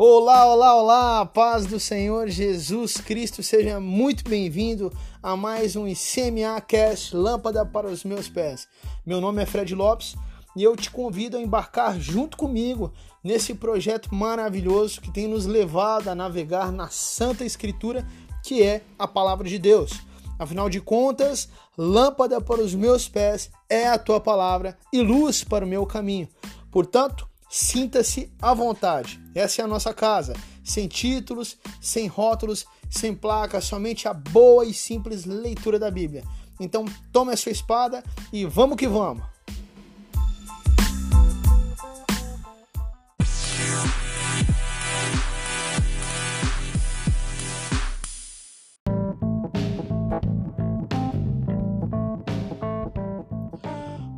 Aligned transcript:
Olá, 0.00 0.46
olá, 0.46 0.76
olá, 0.76 1.26
paz 1.26 1.66
do 1.66 1.80
Senhor 1.80 2.28
Jesus 2.28 2.98
Cristo, 2.98 3.42
seja 3.42 3.80
muito 3.80 4.22
bem-vindo 4.30 4.92
a 5.20 5.36
mais 5.36 5.74
um 5.74 5.88
ICMA 5.88 6.60
Cast 6.60 7.16
Lâmpada 7.16 7.66
para 7.66 7.88
os 7.88 8.04
meus 8.04 8.28
pés. 8.28 8.68
Meu 9.04 9.20
nome 9.20 9.42
é 9.42 9.46
Fred 9.46 9.74
Lopes 9.74 10.14
e 10.54 10.62
eu 10.62 10.76
te 10.76 10.88
convido 10.88 11.36
a 11.36 11.40
embarcar 11.40 11.98
junto 11.98 12.36
comigo 12.36 12.92
nesse 13.24 13.54
projeto 13.54 14.14
maravilhoso 14.14 15.00
que 15.00 15.10
tem 15.10 15.26
nos 15.26 15.46
levado 15.46 16.06
a 16.06 16.14
navegar 16.14 16.70
na 16.70 16.86
Santa 16.90 17.44
Escritura, 17.44 18.06
que 18.44 18.62
é 18.62 18.82
a 18.96 19.08
Palavra 19.08 19.48
de 19.48 19.58
Deus. 19.58 19.90
Afinal 20.38 20.70
de 20.70 20.80
contas, 20.80 21.48
lâmpada 21.76 22.40
para 22.40 22.62
os 22.62 22.72
meus 22.72 23.08
pés 23.08 23.50
é 23.68 23.88
a 23.88 23.98
tua 23.98 24.20
palavra 24.20 24.78
e 24.92 25.02
luz 25.02 25.42
para 25.42 25.64
o 25.64 25.68
meu 25.68 25.84
caminho. 25.84 26.28
Portanto, 26.70 27.27
Sinta-se 27.48 28.30
à 28.40 28.52
vontade. 28.52 29.20
Essa 29.34 29.62
é 29.62 29.64
a 29.64 29.68
nossa 29.68 29.94
casa. 29.94 30.34
Sem 30.62 30.86
títulos, 30.86 31.56
sem 31.80 32.06
rótulos, 32.06 32.66
sem 32.90 33.14
placas, 33.14 33.64
somente 33.64 34.06
a 34.06 34.12
boa 34.12 34.66
e 34.66 34.74
simples 34.74 35.24
leitura 35.24 35.78
da 35.78 35.90
Bíblia. 35.90 36.24
Então, 36.60 36.84
tome 37.10 37.32
a 37.32 37.36
sua 37.36 37.52
espada 37.52 38.04
e 38.32 38.44
vamos 38.44 38.76
que 38.76 38.86
vamos. 38.86 39.24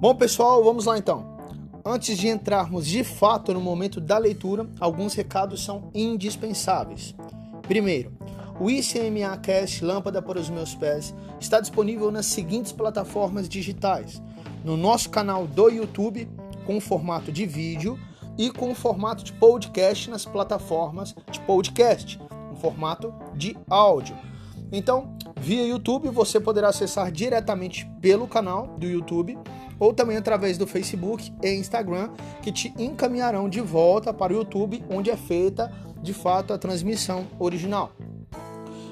Bom, 0.01 0.15
pessoal, 0.15 0.65
vamos 0.65 0.87
lá 0.87 0.97
então. 0.97 1.40
Antes 1.93 2.17
de 2.17 2.29
entrarmos 2.29 2.87
de 2.87 3.03
fato 3.03 3.53
no 3.53 3.61
momento 3.61 4.01
da 4.01 4.17
leitura, 4.17 4.65
alguns 4.79 5.13
recados 5.13 5.65
são 5.65 5.91
indispensáveis. 5.93 7.17
Primeiro, 7.63 8.13
o 8.61 8.71
ICMA 8.71 9.37
Cast 9.39 9.85
Lâmpada 9.85 10.23
para 10.23 10.39
os 10.39 10.49
Meus 10.49 10.73
Pés 10.73 11.13
está 11.41 11.59
disponível 11.59 12.13
nas 12.13 12.27
seguintes 12.27 12.71
plataformas 12.71 13.49
digitais: 13.49 14.23
no 14.65 14.77
nosso 14.77 15.11
canal 15.11 15.49
do 15.49 15.69
YouTube, 15.69 16.31
com 16.65 16.81
formato 16.81 17.33
de 17.33 17.45
vídeo, 17.45 17.99
e 18.39 18.53
com 18.53 18.73
formato 18.73 19.25
de 19.25 19.33
podcast 19.33 20.09
nas 20.11 20.25
plataformas 20.25 21.13
de 21.29 21.41
podcast, 21.41 22.21
em 22.53 22.57
formato 22.61 23.13
de 23.35 23.59
áudio. 23.69 24.17
Então, 24.71 25.17
via 25.41 25.67
YouTube, 25.67 26.09
você 26.11 26.39
poderá 26.39 26.69
acessar 26.69 27.11
diretamente 27.11 27.85
pelo 28.01 28.29
canal 28.29 28.69
do 28.79 28.87
YouTube 28.87 29.37
ou 29.81 29.95
também 29.95 30.19
através 30.19 30.59
do 30.59 30.67
Facebook 30.67 31.33
e 31.43 31.55
Instagram, 31.55 32.11
que 32.43 32.53
te 32.53 32.73
encaminharão 32.79 33.49
de 33.49 33.63
volta 33.63 34.13
para 34.13 34.33
o 34.33 34.37
YouTube, 34.37 34.85
onde 34.91 35.11
é 35.11 35.17
feita 35.17 35.73
de 36.03 36.13
fato 36.13 36.53
a 36.53 36.59
transmissão 36.59 37.27
original. 37.39 37.91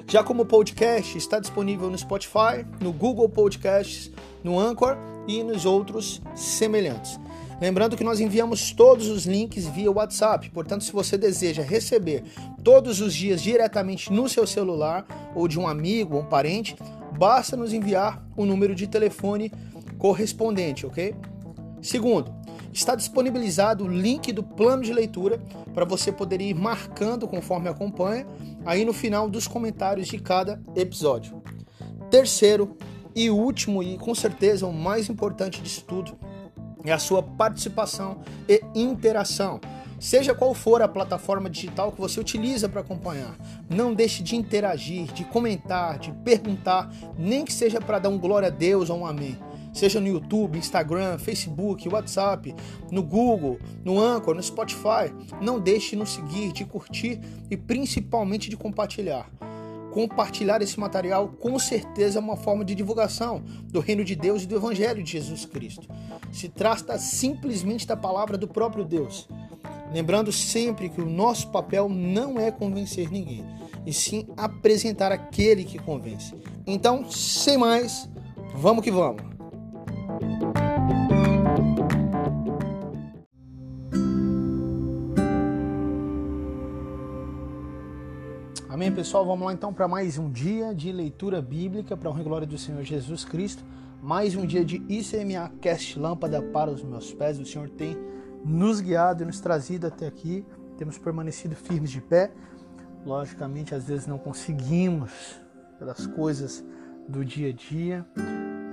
Já 0.07 0.25
como 0.25 0.47
podcast, 0.47 1.19
está 1.19 1.39
disponível 1.39 1.91
no 1.91 1.99
Spotify, 1.99 2.65
no 2.81 2.91
Google 2.93 3.29
Podcasts, 3.29 4.11
no 4.43 4.59
Anchor 4.59 4.97
e 5.27 5.43
nos 5.43 5.67
outros 5.67 6.23
semelhantes. 6.35 7.21
Lembrando 7.61 7.97
que 7.97 8.05
nós 8.05 8.21
enviamos 8.21 8.73
todos 8.73 9.09
os 9.09 9.27
links 9.27 9.67
via 9.67 9.91
WhatsApp, 9.91 10.49
portanto, 10.51 10.85
se 10.85 10.93
você 10.93 11.19
deseja 11.19 11.63
receber 11.63 12.23
todos 12.65 13.01
os 13.01 13.13
dias 13.13 13.43
diretamente 13.43 14.13
no 14.13 14.29
seu 14.29 14.47
celular 14.47 15.05
ou 15.35 15.47
de 15.47 15.59
um 15.59 15.67
amigo 15.67 16.17
ou 16.17 16.23
um 16.23 16.27
parente, 16.27 16.77
basta 17.19 17.57
nos 17.57 17.73
enviar 17.73 18.25
o 18.37 18.47
número 18.47 18.75
de 18.75 18.87
telefone 18.87 19.53
correspondente, 19.99 20.87
ok? 20.87 21.15
Segundo, 21.83 22.33
está 22.73 22.95
disponibilizado 22.95 23.85
o 23.85 23.89
link 23.89 24.33
do 24.33 24.43
plano 24.43 24.83
de 24.83 24.93
leitura 24.93 25.43
para 25.75 25.85
você 25.85 26.13
poder 26.13 26.41
ir 26.41 26.55
marcando 26.55 27.27
conforme 27.27 27.69
acompanha 27.69 28.27
aí 28.65 28.85
no 28.85 28.93
final 28.93 29.29
dos 29.29 29.47
comentários 29.47 30.09
de 30.09 30.19
cada 30.19 30.61
episódio. 30.75 31.43
Terceiro 32.11 32.77
e 33.15 33.31
último 33.31 33.83
e 33.83 33.99
com 33.99 34.15
certeza 34.15 34.67
o 34.67 34.73
mais 34.73 35.09
importante 35.09 35.61
disso 35.61 35.85
tudo 35.87 36.17
é 36.85 36.93
a 36.93 36.99
sua 36.99 37.23
participação 37.23 38.21
e 38.49 38.63
interação. 38.75 39.61
Seja 39.99 40.33
qual 40.33 40.55
for 40.55 40.81
a 40.81 40.87
plataforma 40.87 41.51
digital 41.51 41.91
que 41.91 42.01
você 42.01 42.21
utiliza 42.21 42.69
para 42.69 42.83
acompanhar, 42.83 43.37
não 43.69 43.93
deixe 43.93 44.23
de 44.23 44.37
interagir, 44.37 45.13
de 45.13 45.25
comentar, 45.25 45.99
de 45.99 46.13
perguntar, 46.13 46.89
nem 47.19 47.45
que 47.45 47.53
seja 47.53 47.81
para 47.81 47.99
dar 47.99 48.09
um 48.09 48.17
glória 48.17 48.47
a 48.47 48.51
Deus 48.51 48.91
ou 48.91 49.01
um 49.01 49.07
amém 49.07 49.37
seja 49.79 50.01
no 50.01 50.09
YouTube, 50.09 50.59
Instagram, 50.59 51.19
Facebook, 51.19 51.89
WhatsApp, 51.89 52.55
no 52.91 53.03
Google, 53.03 53.59
no 53.85 54.01
Anchor, 54.01 54.35
no 54.35 54.43
Spotify. 54.43 55.15
Não 55.41 55.61
deixe 55.61 55.91
de 55.91 55.97
nos 55.97 56.11
seguir, 56.11 56.53
de 56.53 56.65
curtir 56.65 57.21
e 57.49 57.57
principalmente 57.57 58.51
de 58.51 58.57
compartilhar. 58.57 59.31
Compartilhar 59.93 60.61
esse 60.61 60.79
material 60.79 61.29
com 61.29 61.59
certeza 61.59 62.19
é 62.19 62.23
uma 62.23 62.37
forma 62.37 62.65
de 62.65 62.75
divulgação 62.75 63.43
do 63.65 63.81
reino 63.81 64.05
de 64.05 64.15
Deus 64.15 64.43
e 64.43 64.47
do 64.47 64.57
Evangelho 64.57 65.03
de 65.03 65.13
Jesus 65.13 65.45
Cristo. 65.47 65.89
Se 66.33 66.49
trata 66.49 66.99
simplesmente 66.99 67.87
da 67.87 67.97
palavra 67.97 68.37
do 68.37 68.49
próprio 68.49 68.85
Deus. 68.85 69.29
Lembrando 69.93 70.31
sempre 70.31 70.89
que 70.89 71.01
o 71.01 71.09
nosso 71.09 71.49
papel 71.49 71.89
não 71.89 72.39
é 72.39 72.51
convencer 72.51 73.11
ninguém, 73.11 73.45
e 73.87 73.93
sim 73.93 74.27
apresentar 74.37 75.11
aquele 75.11 75.65
que 75.65 75.79
convence. 75.79 76.35
Então, 76.67 77.11
sem 77.11 77.57
mais, 77.57 78.07
vamos 78.55 78.85
que 78.85 78.91
vamos! 78.91 79.28
Amém, 88.89 88.97
pessoal? 88.97 89.27
Vamos 89.27 89.45
lá 89.45 89.53
então 89.53 89.71
para 89.71 89.87
mais 89.87 90.17
um 90.17 90.31
dia 90.31 90.75
de 90.75 90.91
leitura 90.91 91.43
bíblica 91.43 91.95
para 91.95 92.09
a 92.09 92.13
glória 92.15 92.47
do 92.47 92.57
Senhor 92.57 92.83
Jesus 92.83 93.23
Cristo. 93.23 93.63
Mais 94.03 94.35
um 94.35 94.47
dia 94.47 94.65
de 94.65 94.77
ICMA 94.89 95.53
Cast 95.61 95.99
Lâmpada 95.99 96.41
para 96.41 96.71
os 96.71 96.83
meus 96.83 97.13
pés. 97.13 97.39
O 97.39 97.45
Senhor 97.45 97.69
tem 97.69 97.99
nos 98.43 98.81
guiado 98.81 99.23
e 99.23 99.27
nos 99.27 99.41
trazido 99.41 99.87
até 99.87 100.07
aqui. 100.07 100.43
Temos 100.79 100.97
permanecido 100.97 101.55
firmes 101.55 101.91
de 101.91 102.01
pé. 102.01 102.33
Logicamente, 103.05 103.75
às 103.75 103.85
vezes 103.85 104.07
não 104.07 104.17
conseguimos, 104.17 105.39
pelas 105.79 106.07
coisas 106.07 106.65
do 107.07 107.23
dia 107.23 107.51
a 107.51 107.53
dia, 107.53 108.07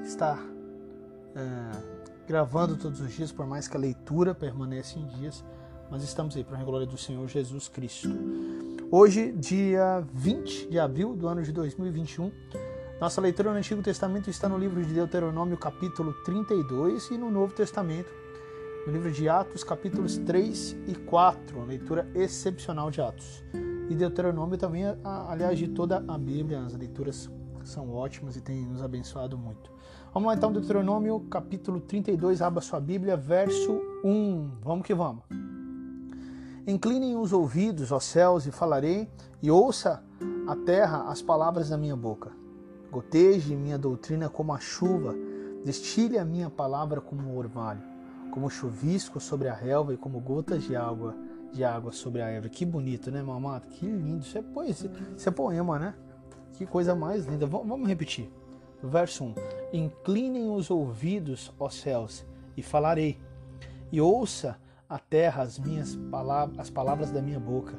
estar 0.01 0.39
é, 1.35 1.71
gravando 2.25 2.77
todos 2.77 3.01
os 3.01 3.11
dias, 3.11 3.33
por 3.33 3.45
mais 3.45 3.67
que 3.67 3.75
a 3.75 3.79
leitura 3.81 4.33
permaneça 4.33 4.97
em 4.97 5.05
dias. 5.07 5.43
Mas 5.91 6.03
estamos 6.03 6.37
aí 6.37 6.43
para 6.45 6.57
a 6.57 6.63
glória 6.63 6.87
do 6.87 6.97
Senhor 6.97 7.27
Jesus 7.27 7.67
Cristo. 7.67 8.07
Hoje, 8.91 9.31
dia 9.31 10.05
20 10.13 10.69
de 10.69 10.79
abril 10.79 11.15
do 11.15 11.27
ano 11.27 11.41
de 11.41 11.51
2021, 11.51 12.31
nossa 13.01 13.19
leitura 13.19 13.51
no 13.51 13.57
Antigo 13.57 13.81
Testamento 13.81 14.29
está 14.29 14.47
no 14.47 14.59
livro 14.59 14.83
de 14.83 14.93
Deuteronômio, 14.93 15.57
capítulo 15.57 16.13
32, 16.23 17.09
e 17.09 17.17
no 17.17 17.31
Novo 17.31 17.51
Testamento, 17.53 18.09
no 18.85 18.93
livro 18.93 19.11
de 19.11 19.27
Atos, 19.27 19.63
capítulos 19.63 20.19
3 20.19 20.77
e 20.87 20.93
4, 20.93 21.57
uma 21.57 21.65
leitura 21.65 22.07
excepcional 22.13 22.91
de 22.91 23.01
Atos. 23.01 23.43
E 23.89 23.95
Deuteronômio 23.95 24.57
também, 24.57 24.83
aliás, 25.03 25.57
de 25.57 25.67
toda 25.67 26.05
a 26.07 26.17
Bíblia, 26.17 26.61
as 26.61 26.75
leituras 26.75 27.29
são 27.63 27.91
ótimas 27.91 28.35
e 28.35 28.41
têm 28.41 28.67
nos 28.67 28.83
abençoado 28.83 29.35
muito. 29.35 29.71
Vamos 30.13 30.27
lá 30.27 30.35
então, 30.35 30.53
Deuteronômio, 30.53 31.21
capítulo 31.21 31.81
32, 31.81 32.39
abra 32.39 32.61
sua 32.61 32.79
Bíblia, 32.79 33.17
verso 33.17 33.81
1. 34.03 34.59
Vamos 34.61 34.85
que 34.85 34.93
vamos. 34.93 35.23
Inclinem 36.67 37.15
os 37.15 37.31
ouvidos 37.31 37.91
aos 37.91 38.03
céus 38.03 38.45
e 38.45 38.51
falarei, 38.51 39.07
e 39.41 39.51
ouça 39.51 40.03
a 40.47 40.55
terra 40.55 41.09
as 41.09 41.21
palavras 41.21 41.69
da 41.69 41.77
minha 41.77 41.95
boca. 41.95 42.31
Goteje 42.91 43.55
minha 43.55 43.77
doutrina 43.77 44.29
como 44.29 44.53
a 44.53 44.59
chuva, 44.59 45.15
destile 45.63 46.17
a 46.17 46.25
minha 46.25 46.49
palavra 46.49 47.01
como 47.01 47.29
o 47.29 47.37
orvalho, 47.37 47.81
como 48.31 48.49
chuvisco 48.49 49.19
sobre 49.19 49.47
a 49.47 49.53
relva 49.53 49.93
e 49.93 49.97
como 49.97 50.19
gotas 50.19 50.63
de 50.63 50.75
água 50.75 51.15
de 51.55 51.63
água 51.63 51.91
sobre 51.91 52.21
a 52.21 52.27
erva. 52.27 52.49
Que 52.49 52.65
bonito, 52.65 53.09
né, 53.09 53.21
mamado? 53.23 53.67
Que 53.67 53.85
lindo. 53.85 54.23
Isso 54.23 54.37
é 54.37 54.41
poesia. 54.41 54.91
Isso 55.15 55.27
é 55.27 55.31
poema, 55.31 55.79
né? 55.79 55.95
Que 56.53 56.65
coisa 56.65 56.93
mais 56.93 57.25
linda. 57.25 57.45
Vamos 57.47 57.87
repetir. 57.87 58.29
Verso 58.83 59.23
1. 59.23 59.35
Inclinem 59.73 60.49
os 60.49 60.69
ouvidos, 60.69 61.51
aos 61.57 61.75
céus, 61.75 62.25
e 62.57 62.61
falarei. 62.61 63.17
E 63.91 64.01
ouça 64.01 64.57
a 64.89 64.99
terra 64.99 65.41
as 65.41 65.57
minhas 65.57 65.95
palavras, 66.11 66.59
as 66.59 66.69
palavras 66.69 67.11
da 67.11 67.21
minha 67.21 67.39
boca. 67.39 67.73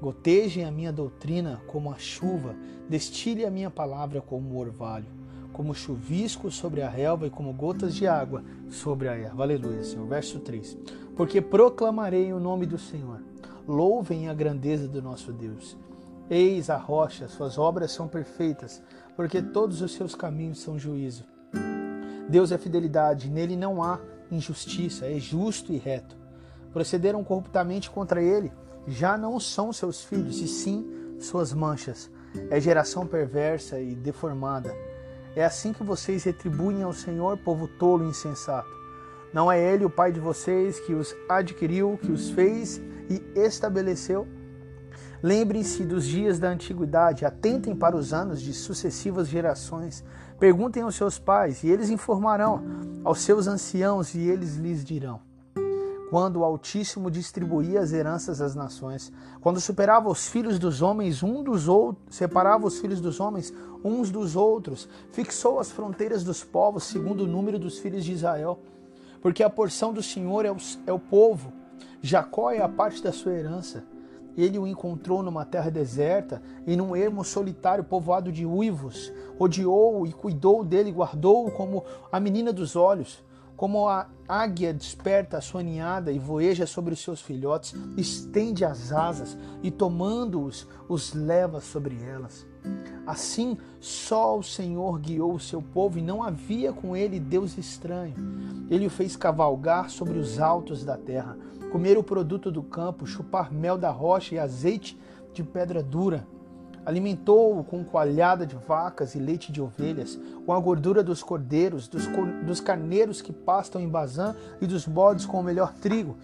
Gotejem 0.00 0.64
a 0.64 0.70
minha 0.70 0.92
doutrina 0.92 1.62
como 1.66 1.92
a 1.92 1.98
chuva, 1.98 2.54
destile 2.88 3.46
a 3.46 3.50
minha 3.50 3.70
palavra 3.70 4.20
como 4.20 4.50
o 4.50 4.58
orvalho, 4.58 5.06
como 5.52 5.74
chuvisco 5.74 6.50
sobre 6.50 6.82
a 6.82 6.88
relva 6.88 7.26
e 7.26 7.30
como 7.30 7.52
gotas 7.52 7.94
de 7.94 8.06
água 8.06 8.42
sobre 8.68 9.08
a 9.08 9.14
erva. 9.14 9.42
Aleluia, 9.42 9.84
Senhor. 9.84 10.06
Verso 10.06 10.40
3. 10.40 10.76
Porque 11.16 11.40
proclamarei 11.40 12.32
o 12.32 12.40
nome 12.40 12.66
do 12.66 12.78
Senhor. 12.78 13.22
Louvem 13.66 14.28
a 14.28 14.34
grandeza 14.34 14.88
do 14.88 15.00
nosso 15.00 15.32
Deus. 15.32 15.76
Eis 16.28 16.68
a 16.68 16.76
rocha, 16.76 17.28
suas 17.28 17.58
obras 17.58 17.92
são 17.92 18.08
perfeitas, 18.08 18.82
porque 19.14 19.40
todos 19.40 19.82
os 19.82 19.92
seus 19.92 20.14
caminhos 20.14 20.60
são 20.60 20.78
juízo. 20.78 21.24
Deus 22.28 22.50
é 22.50 22.58
fidelidade, 22.58 23.28
nele 23.28 23.56
não 23.56 23.82
há 23.82 24.00
injustiça, 24.30 25.06
é 25.06 25.18
justo 25.18 25.72
e 25.72 25.76
reto 25.76 26.21
procederam 26.72 27.22
corruptamente 27.22 27.90
contra 27.90 28.22
ele 28.22 28.52
já 28.86 29.16
não 29.16 29.38
são 29.38 29.72
seus 29.72 30.04
filhos, 30.04 30.40
e 30.40 30.48
sim 30.48 31.16
suas 31.20 31.52
manchas. 31.52 32.10
É 32.50 32.60
geração 32.60 33.06
perversa 33.06 33.78
e 33.78 33.94
deformada. 33.94 34.74
É 35.36 35.44
assim 35.44 35.72
que 35.72 35.82
vocês 35.82 36.24
retribuem 36.24 36.82
ao 36.82 36.92
Senhor, 36.92 37.38
povo 37.38 37.68
tolo 37.68 38.04
e 38.04 38.08
insensato. 38.08 38.70
Não 39.32 39.50
é 39.50 39.60
Ele 39.60 39.84
o 39.84 39.90
Pai 39.90 40.12
de 40.12 40.20
vocês 40.20 40.78
que 40.80 40.94
os 40.94 41.14
adquiriu, 41.28 41.98
que 42.02 42.12
os 42.12 42.30
fez 42.30 42.80
e 43.08 43.22
estabeleceu? 43.34 44.26
Lembrem-se 45.22 45.84
dos 45.84 46.04
dias 46.04 46.38
da 46.38 46.50
antiguidade, 46.50 47.24
atentem 47.24 47.74
para 47.74 47.96
os 47.96 48.12
anos 48.12 48.42
de 48.42 48.52
sucessivas 48.52 49.28
gerações. 49.28 50.04
Perguntem 50.38 50.82
aos 50.82 50.96
seus 50.96 51.18
pais, 51.18 51.62
e 51.62 51.68
eles 51.68 51.88
informarão, 51.88 52.62
aos 53.04 53.20
seus 53.20 53.46
anciãos, 53.46 54.14
e 54.14 54.20
eles 54.20 54.56
lhes 54.56 54.84
dirão 54.84 55.31
quando 56.12 56.40
o 56.40 56.44
Altíssimo 56.44 57.10
distribuía 57.10 57.80
as 57.80 57.90
heranças 57.90 58.42
às 58.42 58.54
nações, 58.54 59.10
quando 59.40 59.58
superava 59.58 60.10
os 60.10 60.28
filhos 60.28 60.58
dos 60.58 60.82
homens 60.82 61.22
um 61.22 61.42
dos 61.42 61.68
outros, 61.68 62.04
separava 62.14 62.66
os 62.66 62.78
filhos 62.78 63.00
dos 63.00 63.18
homens 63.18 63.50
uns 63.82 64.10
dos 64.10 64.36
outros, 64.36 64.86
fixou 65.10 65.58
as 65.58 65.72
fronteiras 65.72 66.22
dos 66.22 66.44
povos 66.44 66.84
segundo 66.84 67.24
o 67.24 67.26
número 67.26 67.58
dos 67.58 67.78
filhos 67.78 68.04
de 68.04 68.12
Israel, 68.12 68.58
porque 69.22 69.42
a 69.42 69.48
porção 69.48 69.90
do 69.90 70.02
Senhor 70.02 70.44
é 70.44 70.52
o, 70.52 70.56
é 70.86 70.92
o 70.92 70.98
povo, 70.98 71.50
Jacó 72.02 72.50
é 72.50 72.60
a 72.60 72.68
parte 72.68 73.02
da 73.02 73.10
sua 73.10 73.32
herança. 73.32 73.82
Ele 74.36 74.58
o 74.58 74.66
encontrou 74.66 75.22
numa 75.22 75.46
terra 75.46 75.70
deserta 75.70 76.42
e 76.66 76.76
num 76.76 76.94
ermo 76.94 77.24
solitário 77.24 77.84
povoado 77.84 78.30
de 78.30 78.44
uivos. 78.44 79.10
Odiou 79.38 80.06
e 80.06 80.12
cuidou 80.12 80.62
dele, 80.62 80.92
guardou-o 80.92 81.50
como 81.50 81.82
a 82.10 82.20
menina 82.20 82.52
dos 82.52 82.76
olhos. 82.76 83.24
Como 83.62 83.88
a 83.88 84.08
águia 84.26 84.74
desperta 84.74 85.38
a 85.38 85.40
sua 85.40 85.62
ninhada 85.62 86.10
e 86.10 86.18
voeja 86.18 86.66
sobre 86.66 86.94
os 86.94 87.00
seus 87.00 87.20
filhotes, 87.20 87.72
estende 87.96 88.64
as 88.64 88.90
asas 88.90 89.38
e, 89.62 89.70
tomando-os, 89.70 90.66
os 90.88 91.14
leva 91.14 91.60
sobre 91.60 91.96
elas. 92.02 92.44
Assim, 93.06 93.56
só 93.78 94.36
o 94.36 94.42
Senhor 94.42 94.98
guiou 94.98 95.34
o 95.34 95.38
seu 95.38 95.62
povo 95.62 95.96
e 95.96 96.02
não 96.02 96.24
havia 96.24 96.72
com 96.72 96.96
ele 96.96 97.20
Deus 97.20 97.56
estranho. 97.56 98.16
Ele 98.68 98.86
o 98.86 98.90
fez 98.90 99.14
cavalgar 99.14 99.90
sobre 99.90 100.18
os 100.18 100.40
altos 100.40 100.84
da 100.84 100.96
terra, 100.96 101.38
comer 101.70 101.96
o 101.96 102.02
produto 102.02 102.50
do 102.50 102.64
campo, 102.64 103.06
chupar 103.06 103.52
mel 103.52 103.78
da 103.78 103.90
rocha 103.90 104.34
e 104.34 104.40
azeite 104.40 104.98
de 105.32 105.44
pedra 105.44 105.84
dura 105.84 106.26
Alimentou-o 106.84 107.62
com 107.62 107.84
coalhada 107.84 108.44
de 108.44 108.56
vacas 108.56 109.14
e 109.14 109.18
leite 109.18 109.52
de 109.52 109.60
ovelhas, 109.60 110.18
com 110.44 110.52
a 110.52 110.58
gordura 110.58 111.02
dos 111.02 111.22
cordeiros, 111.22 111.86
dos, 111.86 112.06
dos 112.44 112.60
carneiros 112.60 113.22
que 113.22 113.32
pastam 113.32 113.80
em 113.80 113.88
Bazã 113.88 114.34
e 114.60 114.66
dos 114.66 114.86
bodes 114.86 115.24
com 115.24 115.38
o 115.38 115.44
melhor 115.44 115.72
trigo. 115.74 116.16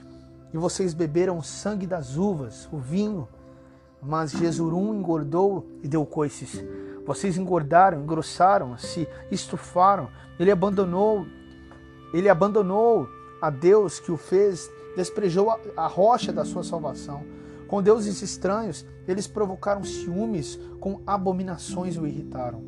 E 0.52 0.56
vocês 0.56 0.94
beberam 0.94 1.38
o 1.38 1.42
sangue 1.42 1.86
das 1.86 2.16
uvas, 2.16 2.68
o 2.72 2.78
vinho. 2.78 3.28
Mas 4.02 4.32
Jesurum 4.32 4.94
engordou 4.94 5.66
e 5.82 5.88
deu 5.88 6.04
coices. 6.06 6.64
Vocês 7.06 7.36
engordaram, 7.36 8.02
engrossaram, 8.02 8.76
se 8.76 9.08
estufaram. 9.30 10.08
Ele 10.38 10.50
abandonou, 10.50 11.26
ele 12.12 12.28
abandonou 12.28 13.08
a 13.40 13.50
Deus 13.50 14.00
que 14.00 14.10
o 14.10 14.16
fez, 14.16 14.70
desprejou 14.96 15.50
a, 15.50 15.58
a 15.76 15.86
rocha 15.86 16.32
da 16.32 16.44
sua 16.44 16.64
salvação. 16.64 17.22
Com 17.68 17.82
deuses 17.82 18.22
estranhos, 18.22 18.84
eles 19.06 19.26
provocaram 19.26 19.84
ciúmes, 19.84 20.58
com 20.80 21.02
abominações 21.06 21.98
o 21.98 22.06
irritaram. 22.06 22.62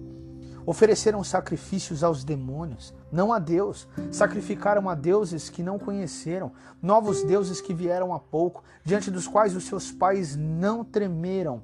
Ofereceram 0.66 1.24
sacrifícios 1.24 2.04
aos 2.04 2.22
demônios, 2.22 2.94
não 3.10 3.32
a 3.32 3.38
Deus. 3.38 3.88
Sacrificaram 4.12 4.90
a 4.90 4.94
deuses 4.94 5.48
que 5.48 5.62
não 5.62 5.78
conheceram, 5.78 6.52
novos 6.82 7.22
deuses 7.22 7.62
que 7.62 7.72
vieram 7.72 8.12
há 8.12 8.20
pouco, 8.20 8.62
diante 8.84 9.10
dos 9.10 9.26
quais 9.26 9.56
os 9.56 9.64
seus 9.64 9.90
pais 9.90 10.36
não 10.36 10.84
tremeram. 10.84 11.62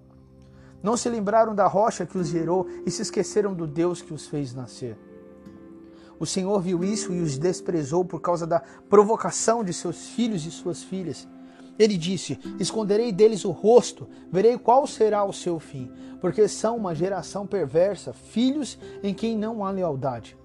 Não 0.83 0.97
se 0.97 1.09
lembraram 1.11 1.55
da 1.55 1.67
rocha 1.67 2.07
que 2.07 2.17
os 2.17 2.29
gerou 2.29 2.67
e 2.87 2.91
se 2.91 3.03
esqueceram 3.03 3.53
do 3.53 3.67
Deus 3.67 4.01
que 4.01 4.15
os 4.15 4.27
fez 4.27 4.55
nascer. 4.55 4.97
O 6.19 6.25
Senhor 6.25 6.59
viu 6.61 6.83
isso 6.83 7.13
e 7.13 7.21
os 7.21 7.37
desprezou 7.37 8.03
por 8.03 8.21
causa 8.21 8.47
da 8.47 8.61
provocação 8.89 9.63
de 9.63 9.75
seus 9.75 10.09
filhos 10.09 10.47
e 10.47 10.51
suas 10.51 10.83
filhas. 10.83 11.29
Ele 11.79 11.97
disse: 11.97 12.39
Esconderei 12.59 13.13
deles 13.13 13.45
o 13.45 13.51
rosto, 13.51 14.09
verei 14.31 14.57
qual 14.59 14.87
será 14.87 15.25
o 15.25 15.33
seu 15.33 15.59
fim, 15.59 15.91
porque 16.21 16.49
são 16.49 16.77
uma 16.77 16.95
geração 16.95 17.47
perversa, 17.47 18.13
filhos 18.13 18.79
em 19.03 19.13
quem 19.13 19.37
não 19.37 19.65
há 19.65 19.71
lealdade. 19.71 20.37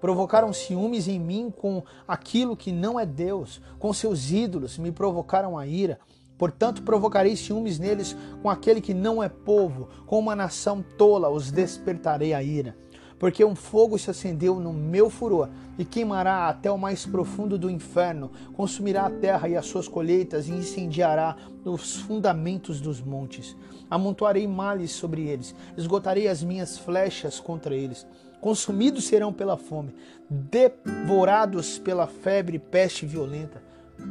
Provocaram 0.00 0.52
ciúmes 0.52 1.08
em 1.08 1.18
mim 1.18 1.52
com 1.54 1.82
aquilo 2.06 2.56
que 2.56 2.70
não 2.70 3.00
é 3.00 3.04
Deus, 3.04 3.60
com 3.78 3.92
seus 3.92 4.30
ídolos 4.30 4.78
me 4.78 4.92
provocaram 4.92 5.58
a 5.58 5.66
ira. 5.66 5.98
Portanto, 6.36 6.82
provocarei 6.82 7.34
ciúmes 7.34 7.80
neles 7.80 8.16
com 8.40 8.48
aquele 8.48 8.80
que 8.80 8.94
não 8.94 9.20
é 9.20 9.28
povo, 9.28 9.88
com 10.06 10.20
uma 10.20 10.36
nação 10.36 10.84
tola 10.96 11.28
os 11.28 11.50
despertarei 11.50 12.32
a 12.32 12.40
ira 12.40 12.76
porque 13.18 13.44
um 13.44 13.54
fogo 13.54 13.98
se 13.98 14.10
acendeu 14.10 14.60
no 14.60 14.72
meu 14.72 15.10
furor 15.10 15.48
e 15.78 15.84
queimará 15.84 16.48
até 16.48 16.70
o 16.70 16.78
mais 16.78 17.04
profundo 17.04 17.58
do 17.58 17.70
inferno, 17.70 18.30
consumirá 18.54 19.06
a 19.06 19.10
terra 19.10 19.48
e 19.48 19.56
as 19.56 19.66
suas 19.66 19.88
colheitas 19.88 20.48
e 20.48 20.52
incendiará 20.52 21.36
os 21.64 21.96
fundamentos 21.96 22.80
dos 22.80 23.00
montes. 23.00 23.56
Amontoarei 23.90 24.46
males 24.46 24.92
sobre 24.92 25.26
eles, 25.26 25.54
esgotarei 25.76 26.28
as 26.28 26.42
minhas 26.42 26.78
flechas 26.78 27.40
contra 27.40 27.74
eles. 27.74 28.06
Consumidos 28.40 29.04
serão 29.04 29.32
pela 29.32 29.56
fome, 29.56 29.94
devorados 30.30 31.78
pela 31.78 32.06
febre 32.06 32.56
e 32.56 32.60
peste 32.60 33.04
violenta. 33.04 33.62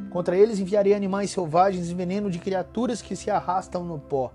Contra 0.10 0.38
eles 0.38 0.60
enviarei 0.60 0.94
animais 0.94 1.32
selvagens 1.32 1.90
e 1.90 1.94
veneno 1.94 2.30
de 2.30 2.40
criaturas 2.40 3.02
que 3.02 3.16
se 3.16 3.30
arrastam 3.30 3.86
no 3.86 3.98
pó. 3.98 4.34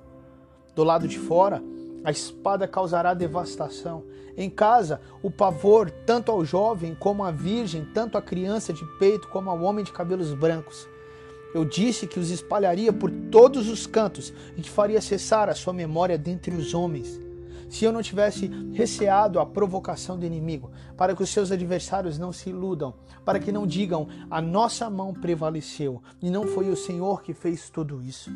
Do 0.75 0.83
lado 0.83 1.07
de 1.07 1.19
fora, 1.19 1.63
a 2.05 2.11
espada 2.11 2.67
causará 2.67 3.13
devastação. 3.13 4.03
Em 4.37 4.49
casa, 4.49 5.01
o 5.23 5.31
pavor, 5.31 5.91
tanto 5.91 6.31
ao 6.31 6.45
jovem 6.45 6.95
como 6.95 7.23
à 7.23 7.31
virgem, 7.31 7.85
tanto 7.93 8.17
à 8.17 8.23
criança 8.23 8.73
de 8.73 8.85
peito 8.99 9.29
como 9.29 9.51
ao 9.51 9.61
homem 9.63 9.85
de 9.85 9.93
cabelos 9.93 10.33
brancos. 10.33 10.89
Eu 11.55 11.65
disse 11.65 12.07
que 12.07 12.19
os 12.19 12.31
espalharia 12.31 12.93
por 12.93 13.11
todos 13.31 13.69
os 13.69 13.87
cantos 13.87 14.33
e 14.57 14.63
que 14.63 14.71
faria 14.71 15.03
cessar 15.03 15.49
a 15.49 15.55
sua 15.55 15.73
memória 15.73 16.17
dentre 16.17 16.55
os 16.55 16.73
homens. 16.73 17.21
Se 17.69 17.85
eu 17.85 17.93
não 17.93 18.03
tivesse 18.03 18.51
receado 18.73 19.39
a 19.39 19.47
provocação 19.47 20.19
do 20.19 20.27
inimigo, 20.27 20.71
para 20.97 21.15
que 21.15 21.23
os 21.23 21.31
seus 21.31 21.51
adversários 21.51 22.19
não 22.19 22.33
se 22.33 22.51
iludam, 22.51 22.95
para 23.25 23.39
que 23.39 23.53
não 23.53 23.67
digam: 23.67 24.09
a 24.31 24.41
nossa 24.41 24.89
mão 24.91 25.13
prevaleceu 25.13 26.03
e 26.21 26.31
não 26.31 26.47
foi 26.47 26.69
o 26.69 26.77
Senhor 26.77 27.23
que 27.23 27.33
fez 27.33 27.71
tudo 27.71 28.03
isso 28.03 28.31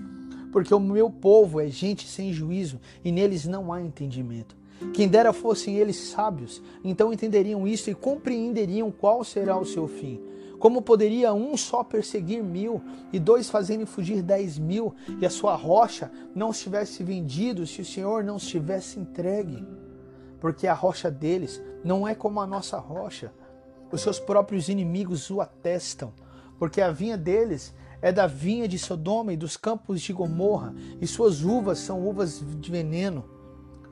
porque 0.57 0.73
o 0.73 0.81
meu 0.81 1.11
povo 1.11 1.61
é 1.61 1.69
gente 1.69 2.09
sem 2.09 2.33
juízo 2.33 2.81
e 3.05 3.13
neles 3.13 3.45
não 3.45 3.71
há 3.71 3.83
entendimento. 3.83 4.57
Quem 4.93 5.09
dera 5.09 5.33
fossem 5.33 5.77
eles 5.77 5.97
sábios, 5.97 6.63
então 6.85 7.13
entenderiam 7.13 7.67
isso 7.67 7.91
e 7.91 7.95
compreenderiam 7.95 8.91
qual 8.91 9.25
será 9.25 9.59
o 9.59 9.65
seu 9.65 9.89
fim. 9.89 10.21
Como 10.59 10.81
poderia 10.81 11.35
um 11.35 11.57
só 11.57 11.85
perseguir 11.85 12.43
mil 12.43 12.81
e 13.13 13.19
dois 13.19 13.51
fazerem 13.51 13.85
fugir 13.85 14.23
dez 14.23 14.59
mil 14.59 14.95
e 15.21 15.27
a 15.27 15.31
sua 15.31 15.55
rocha 15.55 16.11
não 16.35 16.51
estivesse 16.51 17.03
vendido 17.03 17.67
se 17.67 17.83
o 17.83 17.85
Senhor 17.85 18.25
não 18.25 18.37
estivesse 18.37 18.99
entregue? 18.99 19.65
Porque 20.41 20.67
a 20.67 20.75
rocha 20.75 21.11
deles 21.11 21.63
não 21.85 22.09
é 22.09 22.15
como 22.15 22.41
a 22.41 22.47
nossa 22.47 22.79
rocha. 22.79 23.33
Os 23.93 24.01
seus 24.01 24.19
próprios 24.19 24.69
inimigos 24.69 25.31
o 25.31 25.41
atestam, 25.41 26.13
porque 26.59 26.81
a 26.81 26.91
vinha 26.91 27.17
deles 27.17 27.75
é 28.01 28.11
da 28.11 28.27
vinha 28.27 28.67
de 28.67 28.79
Sodoma 28.79 29.33
e 29.33 29.37
dos 29.37 29.57
campos 29.57 30.01
de 30.01 30.13
Gomorra, 30.13 30.75
e 31.01 31.07
suas 31.07 31.43
uvas 31.43 31.79
são 31.79 32.07
uvas 32.07 32.43
de 32.61 32.71
veneno, 32.71 33.25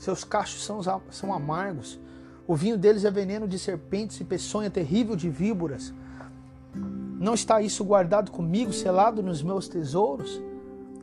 seus 0.04 0.22
cachos 0.22 0.64
são, 0.64 0.80
são 1.10 1.32
amargos, 1.32 1.98
o 2.46 2.54
vinho 2.54 2.76
deles 2.76 3.04
é 3.04 3.10
veneno 3.10 3.48
de 3.48 3.58
serpentes 3.58 4.20
e 4.20 4.24
peçonha 4.24 4.70
terrível 4.70 5.16
de 5.16 5.30
víboras. 5.30 5.94
Não 7.18 7.32
está 7.32 7.62
isso 7.62 7.82
guardado 7.82 8.30
comigo, 8.30 8.72
selado 8.72 9.22
nos 9.22 9.42
meus 9.42 9.66
tesouros? 9.66 10.42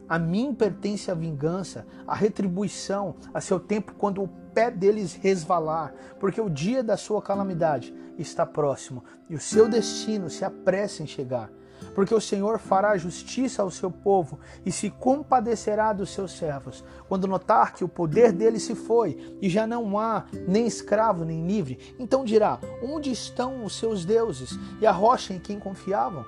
A 0.08 0.20
mim 0.20 0.54
pertence 0.54 1.10
a 1.10 1.16
vingança, 1.16 1.88
a 2.06 2.14
retribuição, 2.14 3.16
a 3.34 3.42
seu 3.42 3.60
tempo 3.60 3.94
quando 3.98 4.22
o 4.22 4.28
pé 4.54 4.70
deles 4.70 5.16
resvalar, 5.16 5.94
porque 6.20 6.40
o 6.40 6.50
dia 6.50 6.84
da 6.84 6.96
sua 6.96 7.22
calamidade 7.22 7.94
está 8.20 8.46
próximo 8.46 9.04
e 9.30 9.36
o 9.36 9.40
seu 9.40 9.68
destino 9.68 10.30
se 10.30 10.46
apressa 10.46 11.02
em 11.02 11.08
chegar 11.08 11.50
porque 11.94 12.14
o 12.14 12.22
Senhor 12.22 12.60
fará 12.60 12.98
justiça 12.98 13.62
ao 13.62 13.72
seu 13.72 13.92
povo 13.92 14.40
e 14.66 14.72
se 14.72 14.90
compadecerá 14.90 15.94
dos 15.94 16.10
seus 16.10 16.32
servos, 16.38 16.84
quando 17.08 17.28
notar 17.28 17.74
que 17.74 17.84
o 17.84 17.90
poder 17.90 18.32
dele 18.32 18.60
se 18.60 18.76
foi 18.76 19.38
e 19.42 19.50
já 19.50 19.68
não 19.68 19.98
há 20.00 20.26
nem 20.48 20.66
escravo 20.66 21.26
nem 21.26 21.46
livre. 21.46 21.96
Então 22.00 22.24
dirá: 22.24 22.60
Onde 22.84 23.12
estão 23.12 23.66
os 23.66 23.78
seus 23.78 24.06
deuses 24.06 24.58
e 24.80 24.86
a 24.86 24.92
rocha 24.92 25.34
em 25.34 25.40
quem 25.40 25.60
confiavam? 25.60 26.26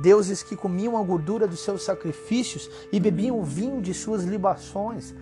Deuses 0.00 0.42
que 0.42 0.56
comiam 0.56 0.96
a 0.96 1.02
gordura 1.02 1.46
dos 1.46 1.60
seus 1.60 1.82
sacrifícios 1.82 2.70
e 2.90 2.98
bebiam 2.98 3.38
o 3.38 3.44
vinho 3.44 3.82
de 3.82 3.92
suas 3.92 4.24
libações 4.24 5.14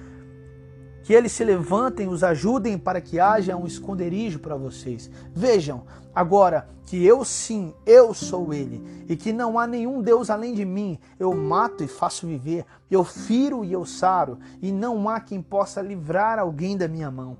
que 1.08 1.14
eles 1.14 1.32
se 1.32 1.42
levantem, 1.42 2.06
os 2.06 2.22
ajudem 2.22 2.76
para 2.76 3.00
que 3.00 3.18
haja 3.18 3.56
um 3.56 3.66
esconderijo 3.66 4.40
para 4.40 4.56
vocês. 4.56 5.10
Vejam, 5.34 5.84
agora 6.14 6.68
que 6.84 7.02
eu 7.02 7.24
sim, 7.24 7.72
eu 7.86 8.12
sou 8.12 8.52
ele, 8.52 9.06
e 9.08 9.16
que 9.16 9.32
não 9.32 9.58
há 9.58 9.66
nenhum 9.66 10.02
Deus 10.02 10.28
além 10.28 10.52
de 10.52 10.66
mim, 10.66 10.98
eu 11.18 11.34
mato 11.34 11.82
e 11.82 11.88
faço 11.88 12.26
viver, 12.26 12.66
eu 12.90 13.04
firo 13.04 13.64
e 13.64 13.72
eu 13.72 13.86
saro, 13.86 14.38
e 14.60 14.70
não 14.70 15.08
há 15.08 15.18
quem 15.18 15.40
possa 15.40 15.80
livrar 15.80 16.38
alguém 16.38 16.76
da 16.76 16.86
minha 16.86 17.10
mão. 17.10 17.38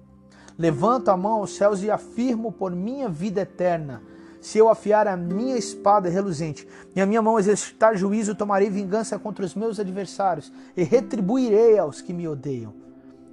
Levanto 0.57 1.11
a 1.11 1.17
mão 1.19 1.33
aos 1.33 1.55
céus 1.55 1.83
e 1.83 1.91
afirmo 1.91 2.51
por 2.51 2.75
minha 2.75 3.07
vida 3.07 3.43
eterna 3.43 4.01
se 4.41 4.57
eu 4.57 4.71
afiar 4.71 5.07
a 5.07 5.15
minha 5.15 5.59
espada 5.59 6.09
reluzente 6.09 6.67
e 6.97 7.03
a 7.03 7.07
minha 7.07 7.21
mão 7.21 7.39
exercitar 7.39 7.95
juízo, 7.99 8.35
tomarei 8.35 8.71
vingança 8.71 9.19
contra 9.19 9.45
os 9.45 9.55
meus 9.55 9.79
adversários 9.79 10.51
e 10.75 10.83
retribuirei 10.85 11.79
aos 11.79 12.01
que 12.01 12.15
me 12.15 12.27
odeiam. 12.27 12.88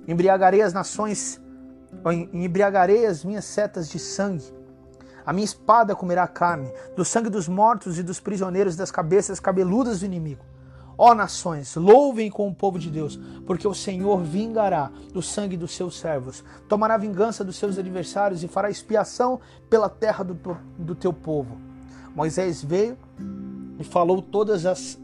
Embriagarei 0.07 0.61
as 0.61 0.73
nações, 0.73 1.41
embriagarei 2.33 3.05
as 3.05 3.23
minhas 3.23 3.45
setas 3.45 3.89
de 3.89 3.99
sangue. 3.99 4.53
A 5.25 5.33
minha 5.33 5.45
espada 5.45 5.95
comerá 5.95 6.27
carne, 6.27 6.71
do 6.95 7.03
sangue 7.03 7.29
dos 7.29 7.47
mortos 7.47 7.97
e 7.97 8.03
dos 8.03 8.19
prisioneiros 8.19 8.75
das 8.75 8.91
cabeças 8.91 9.39
cabeludas 9.39 10.01
do 10.01 10.05
inimigo. 10.05 10.43
Ó 10.97 11.13
nações, 11.13 11.75
louvem 11.75 12.29
com 12.29 12.47
o 12.47 12.55
povo 12.55 12.79
de 12.79 12.89
Deus, 12.89 13.19
porque 13.45 13.67
o 13.67 13.73
Senhor 13.73 14.21
vingará 14.21 14.91
do 15.11 15.21
sangue 15.21 15.57
dos 15.57 15.75
seus 15.75 15.99
servos, 15.99 16.43
tomará 16.69 16.95
vingança 16.95 17.43
dos 17.43 17.57
seus 17.57 17.77
adversários 17.77 18.43
e 18.43 18.47
fará 18.47 18.69
expiação 18.69 19.39
pela 19.69 19.89
terra 19.89 20.23
do, 20.23 20.37
do 20.77 20.95
teu 20.95 21.11
povo. 21.11 21.57
Moisés 22.15 22.63
veio 22.63 22.97
e 23.77 23.83
falou 23.83 24.21
todas, 24.21 24.65
as, 24.65 24.97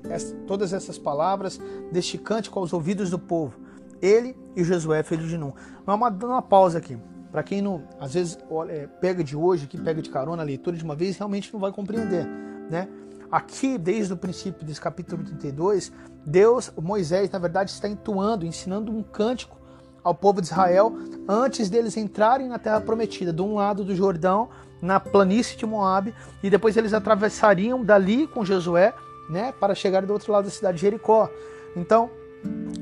todas 0.48 0.72
essas 0.72 0.98
palavras 0.98 1.60
deste 1.92 2.18
cântico 2.18 2.58
aos 2.58 2.72
ouvidos 2.72 3.10
do 3.10 3.20
povo. 3.20 3.54
Ele 4.02 4.36
e 4.56 4.64
Josué, 4.64 5.04
filho 5.04 5.28
de 5.28 5.38
Nun. 5.38 5.54
Mas 5.86 5.96
uma, 5.96 6.10
uma 6.10 6.42
pausa 6.42 6.78
aqui. 6.78 6.98
Para 7.32 7.44
quem 7.44 7.62
não, 7.62 7.84
às 8.00 8.14
vezes 8.14 8.38
olha, 8.50 8.72
é, 8.72 8.88
pega 8.88 9.24
de 9.24 9.38
hoje, 9.38 9.68
que 9.68 9.78
pega 9.78 10.02
de 10.02 10.10
carona 10.10 10.42
a 10.42 10.46
leitura 10.46 10.76
de 10.76 10.84
uma 10.84 10.96
vez, 10.96 11.18
realmente 11.18 11.52
não 11.54 11.60
vai 11.60 11.72
compreender, 11.72 12.26
né? 12.70 12.90
Aqui, 13.32 13.78
desde 13.78 14.12
o 14.12 14.18
princípio 14.18 14.66
desse 14.66 14.82
capítulo 14.82 15.24
32, 15.24 15.94
Deus, 16.26 16.70
Moisés, 16.82 17.30
na 17.32 17.40
verdade, 17.40 17.72
está 17.72 17.88
entoando, 17.88 18.46
ensinando 18.46 18.92
um 18.92 19.02
cântico 19.02 19.58
ao 20.04 20.14
povo 20.14 20.42
de 20.42 20.48
Israel 20.48 20.94
antes 21.30 21.70
deles 21.70 21.96
entrarem 21.96 22.50
na 22.50 22.60
terra 22.60 22.82
prometida, 22.82 23.32
de 23.32 23.42
um 23.42 23.56
lado 23.56 23.86
do 23.86 23.96
Jordão, 23.96 24.50
na 24.82 25.00
planície 25.00 25.56
de 25.56 25.66
Moabe, 25.66 26.14
e 26.44 26.50
depois 26.50 26.76
eles 26.76 26.94
atravessariam 26.94 27.86
dali 27.86 28.28
com 28.28 28.44
Josué, 28.44 28.94
né, 29.30 29.54
para 29.54 29.74
chegar 29.74 30.06
do 30.06 30.12
outro 30.12 30.34
lado 30.34 30.46
da 30.46 30.52
cidade 30.52 30.78
de 30.78 30.82
Jericó. 30.82 31.30
Então, 31.76 32.10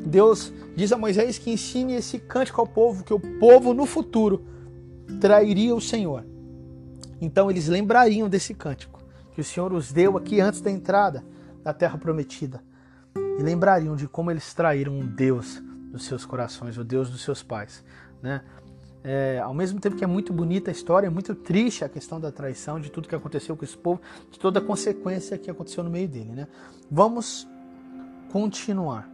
Deus 0.05 0.53
diz 0.75 0.91
a 0.91 0.97
Moisés 0.97 1.37
que 1.37 1.51
ensine 1.51 1.93
esse 1.93 2.17
cântico 2.19 2.59
ao 2.59 2.67
povo, 2.67 3.03
que 3.03 3.13
o 3.13 3.19
povo 3.19 3.73
no 3.73 3.85
futuro 3.85 4.45
trairia 5.19 5.75
o 5.75 5.81
Senhor. 5.81 6.25
Então 7.21 7.49
eles 7.49 7.67
lembrariam 7.67 8.29
desse 8.29 8.53
cântico 8.53 8.99
que 9.33 9.41
o 9.41 9.43
Senhor 9.43 9.71
os 9.71 9.91
deu 9.91 10.17
aqui 10.17 10.41
antes 10.41 10.61
da 10.61 10.71
entrada 10.71 11.23
da 11.63 11.73
terra 11.73 11.97
prometida. 11.97 12.61
E 13.15 13.41
lembrariam 13.41 13.95
de 13.95 14.07
como 14.07 14.31
eles 14.31 14.53
traíram 14.53 14.93
um 14.93 15.05
Deus 15.05 15.61
dos 15.91 16.05
seus 16.05 16.25
corações, 16.25 16.77
o 16.77 16.83
Deus 16.83 17.09
dos 17.09 17.21
seus 17.21 17.41
pais. 17.41 17.83
Né? 18.21 18.41
É, 19.03 19.39
ao 19.39 19.53
mesmo 19.53 19.79
tempo 19.79 19.95
que 19.95 20.03
é 20.03 20.07
muito 20.07 20.33
bonita 20.33 20.69
a 20.69 20.73
história, 20.73 21.07
é 21.07 21.09
muito 21.09 21.33
triste 21.33 21.85
a 21.85 21.89
questão 21.89 22.19
da 22.19 22.31
traição, 22.31 22.79
de 22.79 22.89
tudo 22.91 23.07
que 23.07 23.15
aconteceu 23.15 23.55
com 23.55 23.63
esse 23.63 23.77
povo, 23.77 24.01
de 24.29 24.37
toda 24.37 24.59
a 24.59 24.61
consequência 24.61 25.37
que 25.37 25.49
aconteceu 25.49 25.83
no 25.83 25.89
meio 25.89 26.07
dele. 26.07 26.31
Né? 26.33 26.47
Vamos 26.91 27.47
continuar. 28.31 29.09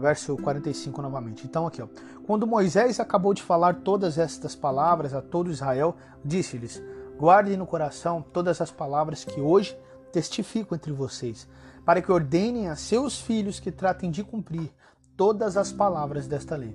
Verso 0.00 0.36
45 0.36 1.02
novamente. 1.02 1.46
Então, 1.46 1.66
aqui, 1.66 1.82
ó. 1.82 1.86
Quando 2.26 2.46
Moisés 2.46 2.98
acabou 2.98 3.34
de 3.34 3.42
falar 3.42 3.76
todas 3.76 4.18
estas 4.18 4.54
palavras 4.54 5.14
a 5.14 5.20
todo 5.20 5.50
Israel, 5.50 5.94
disse-lhes: 6.24 6.82
Guardem 7.18 7.56
no 7.56 7.66
coração 7.66 8.24
todas 8.32 8.60
as 8.60 8.70
palavras 8.70 9.24
que 9.24 9.40
hoje 9.40 9.76
testifico 10.10 10.74
entre 10.74 10.92
vocês, 10.92 11.46
para 11.84 12.00
que 12.00 12.10
ordenem 12.10 12.68
a 12.68 12.76
seus 12.76 13.20
filhos 13.20 13.60
que 13.60 13.70
tratem 13.70 14.10
de 14.10 14.24
cumprir 14.24 14.72
todas 15.16 15.56
as 15.56 15.70
palavras 15.70 16.26
desta 16.26 16.56
lei. 16.56 16.74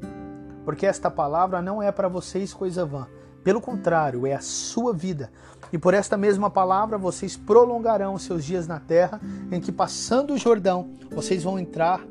Porque 0.63 0.85
esta 0.85 1.09
palavra 1.09 1.61
não 1.61 1.81
é 1.81 1.91
para 1.91 2.07
vocês 2.07 2.53
coisa 2.53 2.85
vã, 2.85 3.07
pelo 3.45 3.61
contrário, 3.61 4.25
é 4.25 4.33
a 4.33 4.41
sua 4.41 4.91
vida. 4.91 5.31
E 5.71 5.77
por 5.77 5.93
esta 5.93 6.17
mesma 6.17 6.49
palavra 6.49 6.97
vocês 6.97 7.37
prolongarão 7.37 8.17
seus 8.17 8.43
dias 8.43 8.67
na 8.67 8.79
terra, 8.79 9.21
em 9.51 9.61
que 9.61 9.71
passando 9.71 10.33
o 10.33 10.37
Jordão, 10.37 10.89
vocês 11.11 11.43
vão 11.43 11.59
entrar 11.59 12.01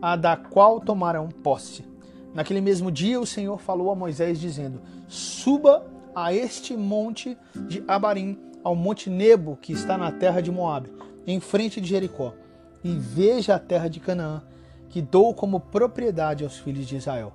a 0.00 0.16
da 0.16 0.36
qual 0.36 0.80
tomarão 0.80 1.28
posse. 1.28 1.84
Naquele 2.34 2.60
mesmo 2.60 2.90
dia 2.90 3.20
o 3.20 3.26
Senhor 3.26 3.58
falou 3.58 3.90
a 3.90 3.94
Moisés 3.94 4.38
dizendo: 4.38 4.80
Suba 5.08 5.86
a 6.14 6.32
este 6.32 6.76
monte 6.76 7.36
de 7.54 7.82
Abarim, 7.88 8.38
ao 8.62 8.74
monte 8.74 9.08
Nebo, 9.08 9.56
que 9.56 9.72
está 9.72 9.96
na 9.96 10.10
terra 10.10 10.40
de 10.40 10.50
Moabe, 10.50 10.92
em 11.26 11.40
frente 11.40 11.80
de 11.80 11.88
Jericó, 11.88 12.34
e 12.82 12.90
veja 12.94 13.54
a 13.54 13.58
terra 13.58 13.88
de 13.88 14.00
Canaã, 14.00 14.42
que 14.88 15.00
dou 15.02 15.34
como 15.34 15.60
propriedade 15.60 16.44
aos 16.44 16.58
filhos 16.58 16.86
de 16.86 16.96
Israel. 16.96 17.32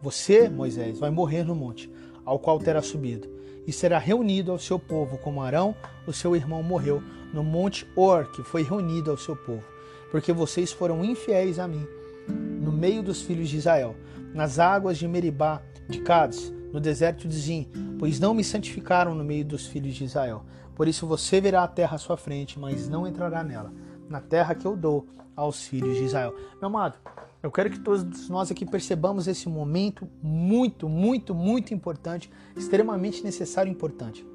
Você, 0.00 0.48
Moisés, 0.48 0.98
vai 0.98 1.10
morrer 1.10 1.44
no 1.44 1.54
monte, 1.54 1.90
ao 2.24 2.38
qual 2.38 2.58
terá 2.58 2.82
subido, 2.82 3.28
e 3.66 3.72
será 3.72 3.98
reunido 3.98 4.50
ao 4.50 4.58
seu 4.58 4.78
povo, 4.78 5.18
como 5.18 5.42
Arão, 5.42 5.74
o 6.06 6.12
seu 6.12 6.34
irmão, 6.34 6.62
morreu 6.62 7.02
no 7.32 7.44
monte 7.44 7.86
Or, 7.96 8.30
que 8.32 8.42
foi 8.42 8.62
reunido 8.62 9.10
ao 9.10 9.16
seu 9.16 9.36
povo, 9.36 9.64
porque 10.12 10.30
vocês 10.30 10.70
foram 10.70 11.02
infiéis 11.02 11.58
a 11.58 11.66
mim, 11.66 11.88
no 12.28 12.70
meio 12.70 13.02
dos 13.02 13.22
filhos 13.22 13.48
de 13.48 13.56
Israel, 13.56 13.96
nas 14.34 14.58
águas 14.58 14.98
de 14.98 15.08
Meribá, 15.08 15.62
de 15.88 16.02
Cádiz, 16.02 16.52
no 16.70 16.78
deserto 16.78 17.26
de 17.26 17.34
Zim, 17.34 17.66
pois 17.98 18.20
não 18.20 18.34
me 18.34 18.44
santificaram 18.44 19.14
no 19.14 19.24
meio 19.24 19.42
dos 19.42 19.66
filhos 19.66 19.94
de 19.94 20.04
Israel. 20.04 20.44
Por 20.74 20.86
isso 20.86 21.06
você 21.06 21.40
verá 21.40 21.62
a 21.62 21.68
terra 21.68 21.94
à 21.96 21.98
sua 21.98 22.18
frente, 22.18 22.58
mas 22.58 22.90
não 22.90 23.06
entrará 23.06 23.42
nela, 23.42 23.72
na 24.06 24.20
terra 24.20 24.54
que 24.54 24.66
eu 24.66 24.76
dou 24.76 25.06
aos 25.34 25.62
filhos 25.62 25.96
de 25.96 26.04
Israel. 26.04 26.34
Meu 26.60 26.66
amado, 26.66 26.98
eu 27.42 27.50
quero 27.50 27.70
que 27.70 27.80
todos 27.80 28.28
nós 28.28 28.50
aqui 28.50 28.66
percebamos 28.66 29.26
esse 29.26 29.48
momento 29.48 30.06
muito, 30.22 30.90
muito, 30.90 31.34
muito 31.34 31.72
importante, 31.72 32.30
extremamente 32.54 33.24
necessário 33.24 33.70
e 33.70 33.72
importante. 33.72 34.26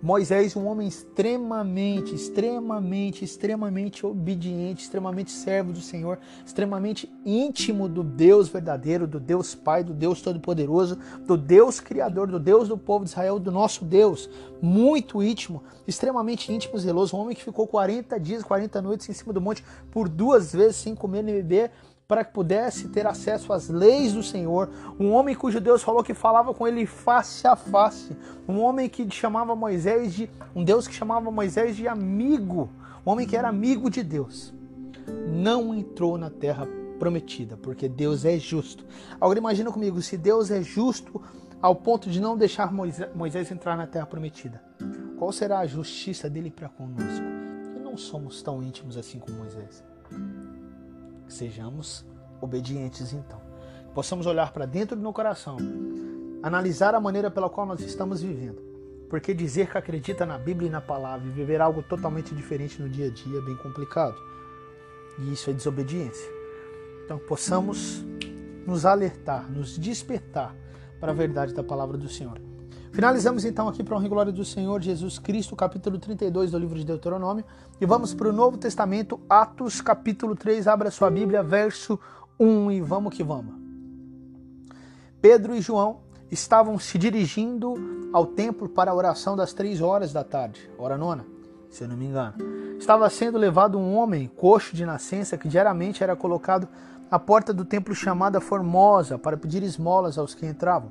Moisés, 0.00 0.54
um 0.54 0.66
homem 0.66 0.86
extremamente, 0.86 2.14
extremamente, 2.14 3.24
extremamente 3.24 4.06
obediente, 4.06 4.84
extremamente 4.84 5.32
servo 5.32 5.72
do 5.72 5.80
Senhor, 5.80 6.18
extremamente 6.46 7.12
íntimo 7.26 7.88
do 7.88 8.04
Deus 8.04 8.48
verdadeiro, 8.48 9.08
do 9.08 9.18
Deus 9.18 9.56
Pai, 9.56 9.82
do 9.82 9.92
Deus 9.92 10.22
Todo-Poderoso, 10.22 10.98
do 11.26 11.36
Deus 11.36 11.80
Criador, 11.80 12.28
do 12.28 12.38
Deus 12.38 12.68
do 12.68 12.78
povo 12.78 13.04
de 13.04 13.10
Israel, 13.10 13.40
do 13.40 13.50
nosso 13.50 13.84
Deus, 13.84 14.30
muito 14.62 15.20
íntimo, 15.20 15.64
extremamente 15.86 16.52
íntimo, 16.52 16.78
zeloso, 16.78 17.16
um 17.16 17.20
homem 17.20 17.34
que 17.34 17.42
ficou 17.42 17.66
40 17.66 18.20
dias, 18.20 18.44
40 18.44 18.80
noites 18.80 19.08
em 19.08 19.12
cima 19.12 19.32
do 19.32 19.40
monte 19.40 19.64
por 19.90 20.08
duas 20.08 20.52
vezes 20.52 20.76
sem 20.76 20.94
comer 20.94 21.22
nem 21.22 21.34
beber, 21.34 21.72
para 22.08 22.24
que 22.24 22.32
pudesse 22.32 22.88
ter 22.88 23.06
acesso 23.06 23.52
às 23.52 23.68
leis 23.68 24.14
do 24.14 24.22
Senhor, 24.22 24.70
um 24.98 25.12
homem 25.12 25.34
cujo 25.34 25.60
Deus 25.60 25.82
falou 25.82 26.02
que 26.02 26.14
falava 26.14 26.54
com 26.54 26.66
ele 26.66 26.86
face 26.86 27.46
a 27.46 27.54
face, 27.54 28.16
um 28.48 28.60
homem 28.60 28.88
que 28.88 29.08
chamava 29.10 29.54
Moisés 29.54 30.14
de 30.14 30.30
um 30.56 30.64
Deus 30.64 30.88
que 30.88 30.94
chamava 30.94 31.30
Moisés 31.30 31.76
de 31.76 31.86
amigo, 31.86 32.70
um 33.06 33.10
homem 33.10 33.26
que 33.26 33.36
era 33.36 33.50
amigo 33.50 33.90
de 33.90 34.02
Deus. 34.02 34.54
Não 35.28 35.74
entrou 35.74 36.16
na 36.16 36.30
terra 36.30 36.66
prometida, 36.98 37.58
porque 37.58 37.86
Deus 37.86 38.24
é 38.24 38.38
justo. 38.38 38.86
Agora 39.20 39.38
imagina 39.38 39.70
comigo, 39.70 40.00
se 40.00 40.16
Deus 40.16 40.50
é 40.50 40.62
justo 40.62 41.22
ao 41.60 41.76
ponto 41.76 42.08
de 42.08 42.22
não 42.22 42.38
deixar 42.38 42.72
Moisés 42.72 43.50
entrar 43.50 43.76
na 43.76 43.86
terra 43.86 44.06
prometida, 44.06 44.62
qual 45.18 45.30
será 45.30 45.58
a 45.58 45.66
justiça 45.66 46.30
dele 46.30 46.50
para 46.50 46.70
conosco? 46.70 47.26
Que 47.74 47.78
não 47.78 47.98
somos 47.98 48.40
tão 48.40 48.62
íntimos 48.62 48.96
assim 48.96 49.18
como 49.18 49.36
Moisés. 49.36 49.84
Sejamos 51.28 52.04
obedientes 52.40 53.12
então. 53.12 53.40
Possamos 53.94 54.26
olhar 54.26 54.52
para 54.52 54.66
dentro 54.66 54.96
do 54.96 55.02
meu 55.02 55.12
coração, 55.12 55.56
analisar 56.42 56.94
a 56.94 57.00
maneira 57.00 57.30
pela 57.30 57.50
qual 57.50 57.66
nós 57.66 57.80
estamos 57.80 58.22
vivendo. 58.22 58.62
Porque 59.08 59.32
dizer 59.32 59.70
que 59.70 59.78
acredita 59.78 60.26
na 60.26 60.38
Bíblia 60.38 60.68
e 60.68 60.70
na 60.70 60.80
palavra 60.80 61.26
e 61.26 61.30
viver 61.30 61.60
algo 61.60 61.82
totalmente 61.82 62.34
diferente 62.34 62.80
no 62.80 62.88
dia 62.88 63.06
a 63.06 63.10
dia 63.10 63.38
é 63.38 63.42
bem 63.42 63.56
complicado. 63.56 64.16
E 65.18 65.32
isso 65.32 65.50
é 65.50 65.52
desobediência. 65.52 66.30
Então 67.04 67.18
possamos 67.18 68.04
nos 68.66 68.84
alertar, 68.84 69.50
nos 69.50 69.78
despertar 69.78 70.54
para 71.00 71.12
a 71.12 71.14
verdade 71.14 71.54
da 71.54 71.64
palavra 71.64 71.96
do 71.96 72.08
Senhor. 72.08 72.47
Finalizamos 72.92 73.44
então 73.44 73.68
aqui 73.68 73.84
para 73.84 73.94
a 73.94 73.98
honra 73.98 74.08
glória 74.08 74.32
do 74.32 74.44
Senhor 74.44 74.80
Jesus 74.80 75.18
Cristo, 75.18 75.54
capítulo 75.54 75.98
32 75.98 76.50
do 76.50 76.58
livro 76.58 76.76
de 76.78 76.84
Deuteronômio, 76.84 77.44
e 77.80 77.86
vamos 77.86 78.12
para 78.14 78.28
o 78.28 78.32
Novo 78.32 78.56
Testamento, 78.56 79.20
Atos, 79.28 79.80
capítulo 79.80 80.34
3. 80.34 80.66
Abra 80.66 80.90
sua 80.90 81.10
Bíblia, 81.10 81.42
verso 81.42 81.98
1 82.40 82.72
e 82.72 82.80
vamos 82.80 83.14
que 83.14 83.22
vamos. 83.22 83.54
Pedro 85.20 85.54
e 85.54 85.60
João 85.60 86.00
estavam 86.30 86.78
se 86.78 86.98
dirigindo 86.98 87.74
ao 88.12 88.26
templo 88.26 88.68
para 88.68 88.90
a 88.90 88.94
oração 88.94 89.36
das 89.36 89.52
três 89.52 89.80
horas 89.80 90.12
da 90.12 90.24
tarde, 90.24 90.68
hora 90.78 90.96
nona, 90.96 91.24
se 91.70 91.84
eu 91.84 91.88
não 91.88 91.96
me 91.96 92.06
engano. 92.06 92.34
Estava 92.78 93.08
sendo 93.10 93.38
levado 93.38 93.78
um 93.78 93.96
homem 93.96 94.26
coxo 94.26 94.74
de 94.74 94.84
nascença 94.86 95.36
que 95.36 95.48
diariamente 95.48 96.02
era 96.02 96.16
colocado 96.16 96.66
à 97.10 97.18
porta 97.18 97.52
do 97.52 97.64
templo 97.64 97.94
chamada 97.94 98.40
Formosa 98.40 99.18
para 99.18 99.36
pedir 99.36 99.62
esmolas 99.62 100.18
aos 100.18 100.34
que 100.34 100.46
entravam. 100.46 100.90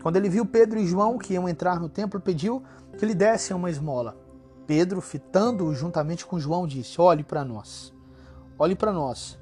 Quando 0.00 0.16
ele 0.16 0.28
viu 0.28 0.46
Pedro 0.46 0.78
e 0.78 0.86
João 0.86 1.18
que 1.18 1.34
iam 1.34 1.48
entrar 1.48 1.80
no 1.80 1.88
templo, 1.88 2.20
pediu 2.20 2.62
que 2.98 3.04
lhe 3.04 3.14
dessem 3.14 3.56
uma 3.56 3.70
esmola. 3.70 4.16
Pedro, 4.66 5.00
fitando-o 5.00 5.74
juntamente 5.74 6.24
com 6.24 6.38
João, 6.38 6.66
disse: 6.66 7.00
Olhe 7.00 7.22
para 7.22 7.44
nós. 7.44 7.92
Olhe 8.58 8.74
para 8.74 8.92
nós. 8.92 9.38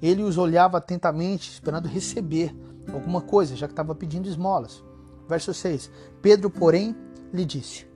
Ele 0.00 0.22
os 0.22 0.38
olhava 0.38 0.78
atentamente, 0.78 1.50
esperando 1.50 1.88
receber 1.88 2.54
alguma 2.92 3.20
coisa, 3.20 3.56
já 3.56 3.66
que 3.66 3.72
estava 3.72 3.94
pedindo 3.94 4.28
esmolas. 4.28 4.82
Verso 5.28 5.52
6: 5.52 5.90
Pedro, 6.20 6.50
porém, 6.50 6.94
lhe 7.32 7.44
disse: 7.44 7.86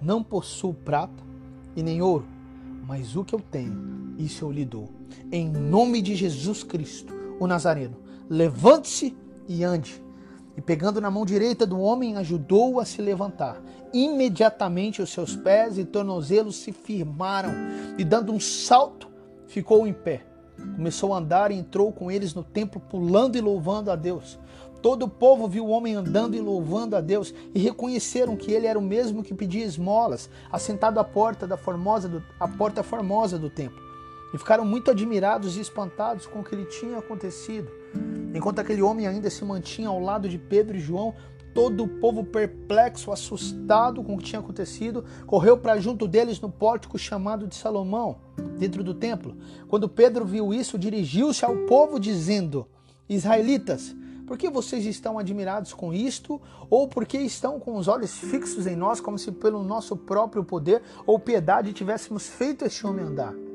Não 0.00 0.22
possuo 0.22 0.74
prata 0.74 1.22
e 1.74 1.82
nem 1.82 2.02
ouro, 2.02 2.26
mas 2.86 3.16
o 3.16 3.24
que 3.24 3.34
eu 3.34 3.40
tenho, 3.40 4.14
isso 4.18 4.44
eu 4.44 4.52
lhe 4.52 4.64
dou. 4.64 4.90
Em 5.30 5.48
nome 5.48 6.02
de 6.02 6.14
Jesus 6.14 6.62
Cristo, 6.62 7.14
o 7.38 7.46
Nazareno, 7.46 7.96
levante-se 8.28 9.16
e 9.48 9.64
ande. 9.64 10.02
E 10.56 10.60
pegando 10.60 11.00
na 11.00 11.10
mão 11.10 11.24
direita 11.24 11.66
do 11.66 11.80
homem, 11.80 12.16
ajudou-o 12.16 12.78
a 12.78 12.84
se 12.84 13.00
levantar. 13.00 13.60
Imediatamente 13.92 15.00
os 15.00 15.10
seus 15.10 15.34
pés 15.34 15.78
e 15.78 15.84
tornozelos 15.84 16.56
se 16.56 16.72
firmaram, 16.72 17.52
e 17.96 18.04
dando 18.04 18.32
um 18.32 18.40
salto, 18.40 19.08
ficou 19.46 19.86
em 19.86 19.92
pé. 19.92 20.26
Começou 20.76 21.14
a 21.14 21.18
andar 21.18 21.50
e 21.50 21.56
entrou 21.56 21.92
com 21.92 22.10
eles 22.10 22.34
no 22.34 22.44
templo, 22.44 22.80
pulando 22.80 23.36
e 23.36 23.40
louvando 23.40 23.90
a 23.90 23.96
Deus. 23.96 24.38
Todo 24.82 25.04
o 25.04 25.08
povo 25.08 25.46
viu 25.46 25.64
o 25.66 25.70
homem 25.70 25.94
andando 25.94 26.34
e 26.34 26.40
louvando 26.40 26.96
a 26.96 27.00
Deus 27.00 27.32
e 27.54 27.58
reconheceram 27.58 28.36
que 28.36 28.50
ele 28.50 28.66
era 28.66 28.78
o 28.78 28.82
mesmo 28.82 29.22
que 29.22 29.32
pedia 29.32 29.64
esmolas, 29.64 30.28
assentado 30.50 30.98
à 30.98 31.04
porta 31.04 31.46
da 31.46 31.56
formosa 31.56 32.08
do, 32.08 32.22
à 32.38 32.48
porta 32.48 32.82
formosa 32.82 33.38
do 33.38 33.48
templo. 33.48 33.80
E 34.34 34.38
ficaram 34.38 34.64
muito 34.64 34.90
admirados 34.90 35.56
e 35.56 35.60
espantados 35.60 36.26
com 36.26 36.40
o 36.40 36.44
que 36.44 36.56
lhe 36.56 36.64
tinha 36.64 36.98
acontecido. 36.98 37.70
Enquanto 38.34 38.58
aquele 38.58 38.82
homem 38.82 39.06
ainda 39.06 39.28
se 39.28 39.44
mantinha 39.44 39.88
ao 39.88 40.00
lado 40.00 40.28
de 40.28 40.38
Pedro 40.38 40.76
e 40.76 40.80
João, 40.80 41.14
todo 41.54 41.84
o 41.84 41.88
povo 41.88 42.24
perplexo, 42.24 43.12
assustado 43.12 44.02
com 44.02 44.14
o 44.14 44.18
que 44.18 44.24
tinha 44.24 44.40
acontecido, 44.40 45.04
correu 45.26 45.58
para 45.58 45.78
junto 45.78 46.08
deles 46.08 46.40
no 46.40 46.50
pórtico 46.50 46.98
chamado 46.98 47.46
de 47.46 47.54
Salomão, 47.54 48.16
dentro 48.58 48.82
do 48.82 48.94
templo. 48.94 49.36
Quando 49.68 49.88
Pedro 49.88 50.24
viu 50.24 50.52
isso, 50.52 50.78
dirigiu-se 50.78 51.44
ao 51.44 51.56
povo 51.66 52.00
dizendo: 52.00 52.66
Israelitas, 53.08 53.94
por 54.26 54.38
que 54.38 54.48
vocês 54.48 54.86
estão 54.86 55.18
admirados 55.18 55.74
com 55.74 55.92
isto? 55.92 56.40
Ou 56.70 56.88
porque 56.88 57.18
estão 57.18 57.60
com 57.60 57.76
os 57.76 57.88
olhos 57.88 58.16
fixos 58.16 58.66
em 58.66 58.76
nós, 58.76 59.00
como 59.00 59.18
se 59.18 59.30
pelo 59.30 59.62
nosso 59.62 59.96
próprio 59.96 60.42
poder 60.42 60.82
ou 61.06 61.18
piedade 61.18 61.72
tivéssemos 61.72 62.26
feito 62.28 62.64
este 62.64 62.86
homem 62.86 63.04
andar? 63.04 63.51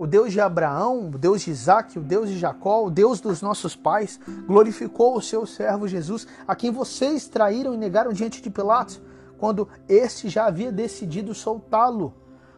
O 0.00 0.06
Deus 0.06 0.32
de 0.32 0.40
Abraão, 0.40 1.10
o 1.10 1.18
Deus 1.18 1.42
de 1.42 1.50
Isaac, 1.50 1.98
o 1.98 2.02
Deus 2.02 2.30
de 2.30 2.38
Jacó, 2.38 2.86
o 2.86 2.90
Deus 2.90 3.20
dos 3.20 3.42
nossos 3.42 3.76
pais, 3.76 4.18
glorificou 4.46 5.14
o 5.14 5.20
seu 5.20 5.44
servo 5.44 5.86
Jesus, 5.86 6.26
a 6.48 6.56
quem 6.56 6.70
vocês 6.70 7.28
traíram 7.28 7.74
e 7.74 7.76
negaram 7.76 8.10
diante 8.10 8.40
de 8.40 8.48
Pilatos, 8.48 8.98
quando 9.36 9.68
este 9.86 10.30
já 10.30 10.46
havia 10.46 10.72
decidido 10.72 11.34
soltá-lo. 11.34 12.14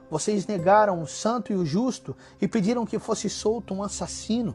Vocês 0.08 0.46
negaram 0.46 1.02
o 1.02 1.06
santo 1.08 1.52
e 1.52 1.56
o 1.56 1.66
justo 1.66 2.16
e 2.40 2.46
pediram 2.46 2.86
que 2.86 3.00
fosse 3.00 3.28
solto 3.28 3.74
um 3.74 3.82
assassino. 3.82 4.54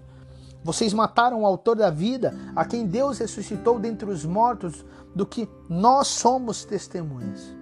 Vocês 0.64 0.94
mataram 0.94 1.42
o 1.42 1.46
autor 1.46 1.76
da 1.76 1.90
vida, 1.90 2.34
a 2.56 2.64
quem 2.64 2.88
Deus 2.88 3.18
ressuscitou 3.18 3.78
dentre 3.78 4.10
os 4.10 4.24
mortos, 4.24 4.86
do 5.14 5.26
que 5.26 5.50
nós 5.68 6.08
somos 6.08 6.64
testemunhas. 6.64 7.57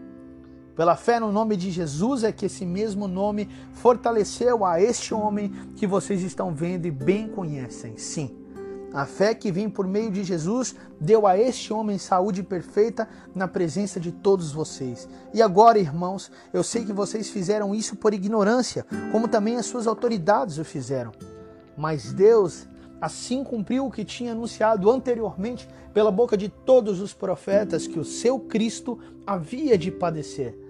Pela 0.75 0.97
fé 0.97 1.19
no 1.19 1.31
nome 1.31 1.55
de 1.55 1.71
Jesus 1.71 2.23
é 2.23 2.31
que 2.31 2.47
esse 2.47 2.65
mesmo 2.65 3.07
nome 3.07 3.49
fortaleceu 3.73 4.65
a 4.65 4.81
este 4.81 5.13
homem 5.13 5.49
que 5.75 5.87
vocês 5.87 6.21
estão 6.21 6.53
vendo 6.53 6.85
e 6.85 6.91
bem 6.91 7.29
conhecem. 7.29 7.97
Sim, 7.97 8.35
a 8.93 9.05
fé 9.05 9.33
que 9.33 9.51
vem 9.51 9.69
por 9.69 9.87
meio 9.87 10.11
de 10.11 10.23
Jesus 10.23 10.75
deu 10.99 11.25
a 11.25 11.37
este 11.37 11.73
homem 11.73 11.97
saúde 11.97 12.43
perfeita 12.43 13.07
na 13.33 13.47
presença 13.47 13.99
de 13.99 14.11
todos 14.11 14.51
vocês. 14.51 15.07
E 15.33 15.41
agora, 15.41 15.79
irmãos, 15.79 16.29
eu 16.53 16.63
sei 16.63 16.83
que 16.83 16.93
vocês 16.93 17.29
fizeram 17.29 17.73
isso 17.73 17.95
por 17.95 18.13
ignorância, 18.13 18.85
como 19.11 19.27
também 19.27 19.55
as 19.55 19.65
suas 19.65 19.87
autoridades 19.87 20.57
o 20.57 20.65
fizeram. 20.65 21.11
Mas 21.77 22.11
Deus 22.11 22.67
assim 23.01 23.43
cumpriu 23.43 23.85
o 23.85 23.91
que 23.91 24.05
tinha 24.05 24.31
anunciado 24.31 24.89
anteriormente 24.89 25.67
pela 25.93 26.11
boca 26.11 26.35
de 26.37 26.49
todos 26.49 27.01
os 27.01 27.13
profetas 27.13 27.87
que 27.87 27.99
o 27.99 28.05
seu 28.05 28.39
Cristo 28.39 28.97
havia 29.27 29.77
de 29.77 29.91
padecer. 29.91 30.64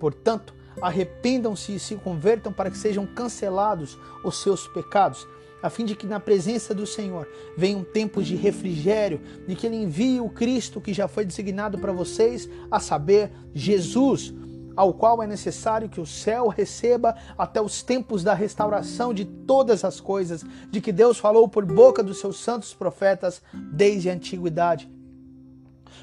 Portanto, 0.00 0.52
arrependam-se 0.82 1.74
e 1.74 1.78
se 1.78 1.94
convertam 1.94 2.52
para 2.52 2.70
que 2.70 2.78
sejam 2.78 3.06
cancelados 3.06 3.98
os 4.24 4.42
seus 4.42 4.66
pecados, 4.66 5.28
a 5.62 5.68
fim 5.68 5.84
de 5.84 5.94
que 5.94 6.06
na 6.06 6.18
presença 6.18 6.74
do 6.74 6.86
Senhor 6.86 7.28
venham 7.56 7.84
tempos 7.84 8.26
de 8.26 8.34
refrigério, 8.34 9.20
de 9.46 9.54
que 9.54 9.66
Ele 9.66 9.76
envie 9.76 10.18
o 10.18 10.30
Cristo 10.30 10.80
que 10.80 10.94
já 10.94 11.06
foi 11.06 11.24
designado 11.24 11.78
para 11.78 11.92
vocês, 11.92 12.48
a 12.70 12.80
saber, 12.80 13.30
Jesus 13.54 14.34
ao 14.76 14.94
qual 14.94 15.22
é 15.22 15.26
necessário 15.26 15.90
que 15.90 16.00
o 16.00 16.06
céu 16.06 16.48
receba 16.48 17.14
até 17.36 17.60
os 17.60 17.82
tempos 17.82 18.22
da 18.22 18.32
restauração 18.32 19.12
de 19.12 19.26
todas 19.26 19.84
as 19.84 20.00
coisas, 20.00 20.42
de 20.70 20.80
que 20.80 20.90
Deus 20.90 21.18
falou 21.18 21.46
por 21.48 21.66
boca 21.66 22.02
dos 22.02 22.18
seus 22.18 22.38
santos 22.38 22.72
profetas 22.72 23.42
desde 23.52 24.08
a 24.08 24.14
antiguidade. 24.14 24.90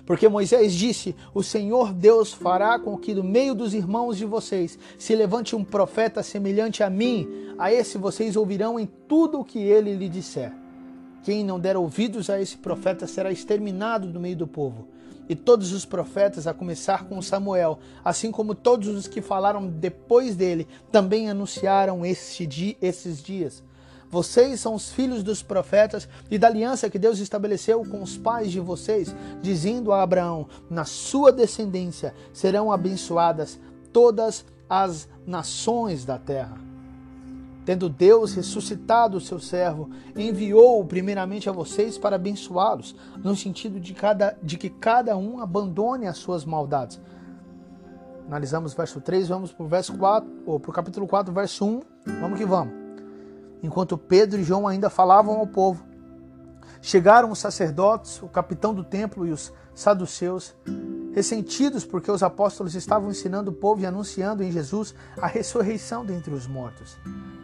Porque 0.06 0.28
Moisés 0.28 0.73
disse: 0.73 1.15
O 1.34 1.43
Senhor 1.43 1.93
Deus 1.93 2.34
fará 2.34 2.78
com 2.80 2.97
que 2.97 3.13
do 3.13 3.23
meio 3.23 3.54
dos 3.54 3.73
irmãos 3.73 4.17
de 4.17 4.26
vocês 4.26 4.78
se 4.97 5.15
levante 5.15 5.56
um 5.56 5.63
profeta 5.63 6.23
semelhante 6.23 6.84
a 6.84 6.89
mim, 6.89 7.28
a 7.58 7.71
esse 7.71 7.97
vocês 7.97 8.36
ouvirão 8.36 8.80
em 8.80 8.88
tudo 9.08 9.39
o 9.39 9.45
que 9.45 9.60
ele 9.60 9.95
lhe 9.95 10.10
disser. 10.10 10.54
Quem 11.23 11.43
não 11.43 11.60
der 11.60 11.76
ouvidos 11.76 12.30
a 12.30 12.41
esse 12.41 12.58
profeta 12.58 13.06
será 13.06 13.32
exterminado 13.32 14.08
do 14.08 14.19
meio 14.19 14.36
do 14.36 14.47
povo 14.47 14.88
e 15.30 15.36
todos 15.36 15.73
os 15.73 15.86
profetas, 15.86 16.47
a 16.47 16.54
começar 16.54 17.06
com 17.06 17.21
Samuel, 17.21 17.80
assim 18.04 18.32
como 18.32 18.56
todos 18.56 18.88
os 18.88 19.08
que 19.08 19.21
falaram 19.21 19.67
depois 19.67 20.36
dele, 20.36 20.67
também 20.91 21.30
anunciaram 21.30 22.06
este 22.06 22.78
esses 22.82 23.21
dias. 23.21 23.63
Vocês 24.10 24.60
são 24.60 24.74
os 24.74 24.91
filhos 24.91 25.22
dos 25.22 25.43
profetas 25.43 26.08
e 26.32 26.38
da 26.38 26.48
aliança 26.48 26.89
que 26.89 27.00
Deus 27.00 27.20
estabeleceu 27.20 27.84
com 27.84 28.02
os 28.02 28.17
pais 28.17 28.52
de 28.52 28.60
vocês, 28.60 29.13
dizendo 29.41 29.91
a 29.91 30.02
Abraão: 30.02 30.48
Na 30.70 30.86
sua 30.86 31.32
descendência 31.32 32.13
serão 32.32 32.72
abençoadas 32.72 33.60
todas 33.91 34.46
as 34.70 35.10
nações 35.26 36.06
da 36.06 36.17
terra. 36.17 36.58
Tendo 37.65 37.89
Deus 37.89 38.34
ressuscitado 38.34 39.17
o 39.17 39.22
seu 39.22 39.41
servo, 39.41 39.89
enviou-o 40.15 40.86
primeiramente 40.86 41.50
a 41.50 41.52
vocês 41.52 41.98
para 41.98 42.15
abençoá-los, 42.15 42.96
no 43.22 43.36
sentido 43.36 43.78
de, 43.78 43.93
cada, 43.93 44.38
de 44.41 44.58
que 44.58 44.70
cada 44.70 45.17
um 45.17 45.41
abandone 45.41 46.08
as 46.08 46.17
suas 46.17 46.46
maldades. 46.46 46.98
Analisamos 48.26 48.72
o 48.72 48.78
verso 48.78 49.02
3, 49.02 49.28
vamos 49.28 49.52
para 49.52 49.65
o 49.65 49.67
verso 49.67 49.98
4, 49.98 50.43
ou 50.46 50.62
para 50.62 50.72
o 50.72 50.74
capítulo 50.74 51.08
4, 51.08 51.34
verso 51.34 51.65
1. 51.65 51.82
Vamos 52.22 52.39
que 52.39 52.46
vamos. 52.46 52.87
Enquanto 53.62 53.98
Pedro 53.98 54.39
e 54.39 54.43
João 54.43 54.67
ainda 54.67 54.89
falavam 54.89 55.38
ao 55.38 55.48
povo, 55.48 55.86
chegaram 56.82 57.32
os 57.32 57.39
sacerdotes, 57.39 58.22
o 58.22 58.28
capitão 58.28 58.74
do 58.74 58.84
templo 58.84 59.26
e 59.26 59.32
os 59.32 59.52
saduceus, 59.74 60.56
ressentidos 61.13 61.84
porque 61.84 62.12
os 62.12 62.22
apóstolos 62.22 62.76
estavam 62.76 63.10
ensinando 63.10 63.52
o 63.52 63.54
povo 63.54 63.82
e 63.82 63.86
anunciando 63.86 64.43
em 64.43 64.52
Jesus 64.52 64.93
a 65.20 65.28
ressurreição 65.28 66.06
dentre 66.06 66.34
os 66.34 66.48
mortos 66.48 66.98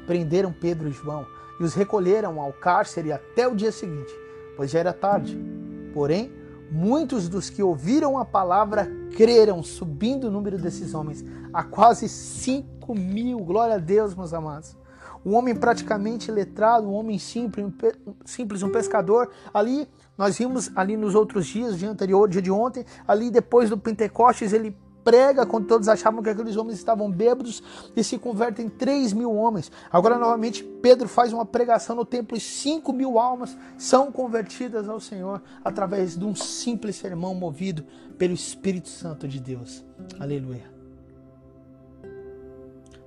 prenderam 0.05 0.51
Pedro 0.51 0.87
e 0.87 0.91
João 0.91 1.25
e 1.59 1.63
os 1.63 1.73
recolheram 1.73 2.39
ao 2.39 2.51
cárcere 2.51 3.11
até 3.11 3.47
o 3.47 3.55
dia 3.55 3.71
seguinte, 3.71 4.11
pois 4.55 4.71
já 4.71 4.79
era 4.79 4.93
tarde. 4.93 5.37
Porém, 5.93 6.31
muitos 6.71 7.29
dos 7.29 7.49
que 7.49 7.61
ouviram 7.61 8.17
a 8.17 8.25
palavra 8.25 8.89
creram, 9.15 9.61
subindo 9.61 10.27
o 10.27 10.31
número 10.31 10.57
desses 10.57 10.93
homens 10.93 11.23
a 11.53 11.63
quase 11.63 12.09
5 12.09 12.95
mil. 12.95 13.39
Glória 13.39 13.75
a 13.75 13.79
Deus, 13.79 14.15
meus 14.15 14.33
amados. 14.33 14.75
Um 15.25 15.35
homem 15.35 15.55
praticamente 15.55 16.31
letrado, 16.31 16.87
um 16.87 16.93
homem 16.93 17.17
simples, 17.17 17.65
um, 17.65 18.13
simples, 18.25 18.61
um 18.63 18.69
pescador. 18.69 19.29
Ali, 19.53 19.87
nós 20.17 20.37
vimos 20.37 20.71
ali 20.75 20.97
nos 20.97 21.15
outros 21.15 21.45
dias, 21.45 21.77
dia 21.77 21.89
anterior, 21.89 22.27
dia 22.27 22.41
de 22.41 22.51
ontem, 22.51 22.85
ali 23.07 23.31
depois 23.31 23.69
do 23.69 23.77
Pentecostes, 23.77 24.53
ele 24.53 24.75
prega 25.03 25.45
quando 25.45 25.67
todos 25.67 25.87
achavam 25.87 26.23
que 26.23 26.29
aqueles 26.29 26.55
homens 26.55 26.77
estavam 26.77 27.11
bêbados 27.11 27.61
e 27.95 28.03
se 28.03 28.17
convertem 28.17 28.67
em 28.67 28.69
3 28.69 29.13
mil 29.13 29.33
homens. 29.35 29.71
Agora, 29.91 30.17
novamente, 30.17 30.63
Pedro 30.63 31.07
faz 31.07 31.33
uma 31.33 31.45
pregação 31.45 31.95
no 31.95 32.05
templo 32.05 32.37
e 32.37 32.39
5 32.39 32.91
mil 32.93 33.19
almas 33.19 33.57
são 33.77 34.11
convertidas 34.11 34.87
ao 34.87 34.99
Senhor 34.99 35.41
através 35.63 36.17
de 36.17 36.25
um 36.25 36.33
simples 36.33 36.95
sermão 36.95 37.35
movido 37.35 37.85
pelo 38.17 38.33
Espírito 38.33 38.89
Santo 38.89 39.27
de 39.27 39.39
Deus. 39.39 39.83
Aleluia. 40.19 40.71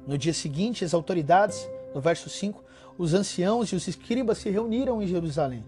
No 0.06 0.16
dia 0.16 0.34
seguinte, 0.34 0.84
as 0.84 0.94
autoridades, 0.94 1.68
no 1.96 2.00
verso 2.00 2.28
5, 2.28 2.62
os 2.96 3.12
anciãos 3.12 3.70
e 3.70 3.74
os 3.74 3.88
escribas 3.88 4.38
se 4.38 4.50
reuniram 4.50 5.02
em 5.02 5.06
Jerusalém 5.08 5.64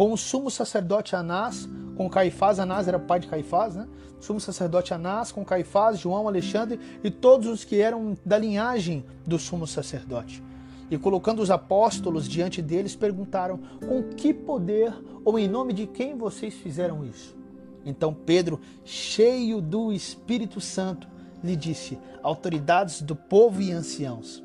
com 0.00 0.12
o 0.12 0.16
sumo 0.16 0.50
sacerdote 0.50 1.14
Anás, 1.14 1.68
com 1.94 2.08
Caifás, 2.08 2.58
Anás 2.58 2.88
era 2.88 2.98
pai 2.98 3.20
de 3.20 3.26
Caifás, 3.26 3.76
né? 3.76 3.86
Sumo 4.18 4.40
sacerdote 4.40 4.94
Anás, 4.94 5.30
com 5.30 5.44
Caifás, 5.44 5.98
João, 5.98 6.26
Alexandre 6.26 6.80
e 7.04 7.10
todos 7.10 7.46
os 7.48 7.64
que 7.64 7.80
eram 7.80 8.16
da 8.24 8.38
linhagem 8.38 9.04
do 9.26 9.38
sumo 9.38 9.66
sacerdote. 9.66 10.42
E 10.90 10.96
colocando 10.96 11.42
os 11.42 11.50
apóstolos 11.50 12.26
diante 12.26 12.62
deles, 12.62 12.96
perguntaram: 12.96 13.60
Com 13.86 14.02
que 14.02 14.32
poder 14.32 14.90
ou 15.22 15.38
em 15.38 15.46
nome 15.46 15.74
de 15.74 15.86
quem 15.86 16.16
vocês 16.16 16.54
fizeram 16.54 17.04
isso? 17.04 17.36
Então 17.84 18.14
Pedro, 18.14 18.58
cheio 18.84 19.60
do 19.60 19.92
Espírito 19.92 20.62
Santo, 20.62 21.08
lhe 21.44 21.56
disse: 21.56 21.98
Autoridades 22.22 23.02
do 23.02 23.14
povo 23.14 23.60
e 23.60 23.70
anciãos, 23.70 24.42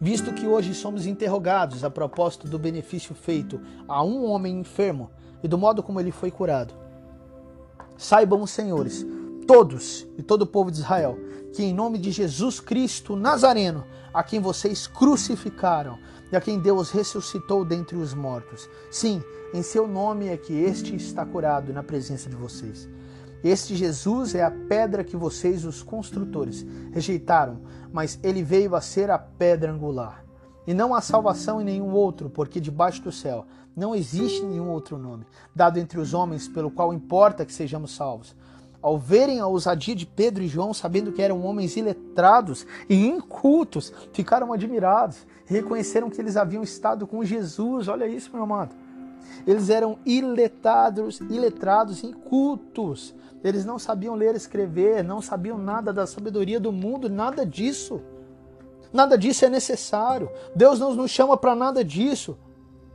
visto 0.00 0.32
que 0.32 0.46
hoje 0.46 0.74
somos 0.74 1.06
interrogados 1.06 1.84
a 1.84 1.90
propósito 1.90 2.48
do 2.48 2.58
benefício 2.58 3.14
feito 3.14 3.60
a 3.88 4.02
um 4.02 4.24
homem 4.24 4.60
enfermo 4.60 5.10
e 5.42 5.48
do 5.48 5.58
modo 5.58 5.82
como 5.82 6.00
ele 6.00 6.10
foi 6.10 6.30
curado. 6.30 6.74
Saibam 7.96 8.46
senhores, 8.46 9.06
todos 9.46 10.06
e 10.18 10.22
todo 10.22 10.42
o 10.42 10.46
povo 10.46 10.70
de 10.70 10.78
Israel, 10.78 11.18
que 11.52 11.62
em 11.62 11.72
nome 11.72 11.98
de 11.98 12.10
Jesus 12.10 12.58
Cristo 12.58 13.14
Nazareno, 13.14 13.84
a 14.12 14.22
quem 14.22 14.40
vocês 14.40 14.86
crucificaram 14.86 15.98
e 16.32 16.36
a 16.36 16.40
quem 16.40 16.58
Deus 16.58 16.90
ressuscitou 16.90 17.64
dentre 17.64 17.96
os 17.96 18.14
mortos, 18.14 18.68
sim, 18.90 19.22
em 19.52 19.62
seu 19.62 19.86
nome 19.86 20.28
é 20.28 20.36
que 20.36 20.52
este 20.52 20.96
está 20.96 21.24
curado 21.24 21.72
na 21.72 21.82
presença 21.82 22.28
de 22.28 22.34
vocês. 22.34 22.88
Este 23.44 23.76
Jesus 23.76 24.34
é 24.34 24.42
a 24.42 24.50
pedra 24.50 25.04
que 25.04 25.18
vocês, 25.18 25.66
os 25.66 25.82
construtores, 25.82 26.64
rejeitaram, 26.92 27.60
mas 27.92 28.18
ele 28.22 28.42
veio 28.42 28.74
a 28.74 28.80
ser 28.80 29.10
a 29.10 29.18
pedra 29.18 29.70
angular. 29.70 30.24
E 30.66 30.72
não 30.72 30.94
há 30.94 31.02
salvação 31.02 31.60
em 31.60 31.64
nenhum 31.64 31.92
outro, 31.92 32.30
porque 32.30 32.58
debaixo 32.58 33.02
do 33.02 33.12
céu 33.12 33.44
não 33.76 33.94
existe 33.94 34.42
nenhum 34.42 34.70
outro 34.70 34.96
nome, 34.96 35.26
dado 35.54 35.78
entre 35.78 36.00
os 36.00 36.14
homens, 36.14 36.48
pelo 36.48 36.70
qual 36.70 36.94
importa 36.94 37.44
que 37.44 37.52
sejamos 37.52 37.94
salvos. 37.94 38.34
Ao 38.80 38.98
verem 38.98 39.40
a 39.40 39.46
ousadia 39.46 39.94
de 39.94 40.06
Pedro 40.06 40.42
e 40.42 40.48
João, 40.48 40.72
sabendo 40.72 41.12
que 41.12 41.20
eram 41.20 41.44
homens 41.44 41.76
iletrados 41.76 42.66
e 42.88 43.06
incultos, 43.06 43.92
ficaram 44.14 44.54
admirados 44.54 45.26
e 45.50 45.52
reconheceram 45.52 46.08
que 46.08 46.20
eles 46.20 46.36
haviam 46.36 46.62
estado 46.62 47.06
com 47.06 47.22
Jesus. 47.22 47.88
Olha 47.88 48.06
isso, 48.06 48.30
meu 48.32 48.42
amado. 48.42 48.74
Eles 49.46 49.68
eram 49.70 49.98
iletrados, 50.04 51.20
iletrados 51.20 52.02
e 52.02 52.06
incultos. 52.06 53.14
Eles 53.44 53.66
não 53.66 53.78
sabiam 53.78 54.14
ler 54.14 54.32
e 54.32 54.38
escrever, 54.38 55.04
não 55.04 55.20
sabiam 55.20 55.58
nada 55.58 55.92
da 55.92 56.06
sabedoria 56.06 56.58
do 56.58 56.72
mundo, 56.72 57.10
nada 57.10 57.44
disso. 57.44 58.00
Nada 58.90 59.18
disso 59.18 59.44
é 59.44 59.50
necessário. 59.50 60.30
Deus 60.56 60.80
não 60.80 60.94
nos 60.94 61.10
chama 61.10 61.36
para 61.36 61.54
nada 61.54 61.84
disso. 61.84 62.38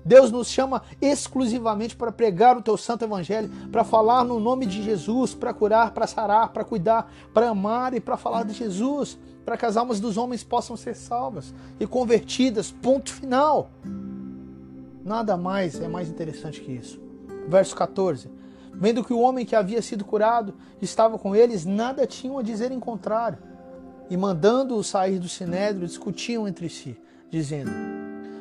Deus 0.03 0.31
nos 0.31 0.47
chama 0.47 0.81
exclusivamente 0.99 1.95
para 1.95 2.11
pregar 2.11 2.57
o 2.57 2.63
teu 2.63 2.77
santo 2.77 3.05
evangelho, 3.05 3.49
para 3.71 3.83
falar 3.83 4.23
no 4.23 4.39
nome 4.39 4.65
de 4.65 4.81
Jesus, 4.81 5.35
para 5.35 5.53
curar, 5.53 5.91
para 5.91 6.07
sarar, 6.07 6.49
para 6.49 6.63
cuidar, 6.63 7.11
para 7.31 7.49
amar 7.49 7.93
e 7.93 7.99
para 7.99 8.17
falar 8.17 8.43
de 8.43 8.53
Jesus, 8.53 9.19
para 9.45 9.55
que 9.55 9.67
as 9.67 9.77
almas 9.77 9.99
dos 9.99 10.17
homens 10.17 10.43
possam 10.43 10.75
ser 10.75 10.95
salvas 10.95 11.53
e 11.79 11.85
convertidas. 11.85 12.71
Ponto 12.71 13.13
final. 13.13 13.69
Nada 15.05 15.37
mais 15.37 15.79
é 15.79 15.87
mais 15.87 16.09
interessante 16.09 16.59
que 16.59 16.71
isso. 16.71 16.99
Verso 17.47 17.75
14. 17.75 18.38
Vendo 18.73 19.03
que 19.03 19.13
o 19.13 19.19
homem 19.19 19.45
que 19.45 19.55
havia 19.55 19.81
sido 19.81 20.05
curado 20.05 20.55
estava 20.81 21.17
com 21.17 21.35
eles, 21.35 21.65
nada 21.65 22.07
tinham 22.07 22.37
a 22.37 22.43
dizer 22.43 22.71
em 22.71 22.79
contrário. 22.79 23.37
E 24.09 24.17
mandando-o 24.17 24.83
sair 24.83 25.19
do 25.19 25.29
sinédrio, 25.29 25.87
discutiam 25.87 26.47
entre 26.47 26.69
si, 26.69 26.99
dizendo: 27.29 27.71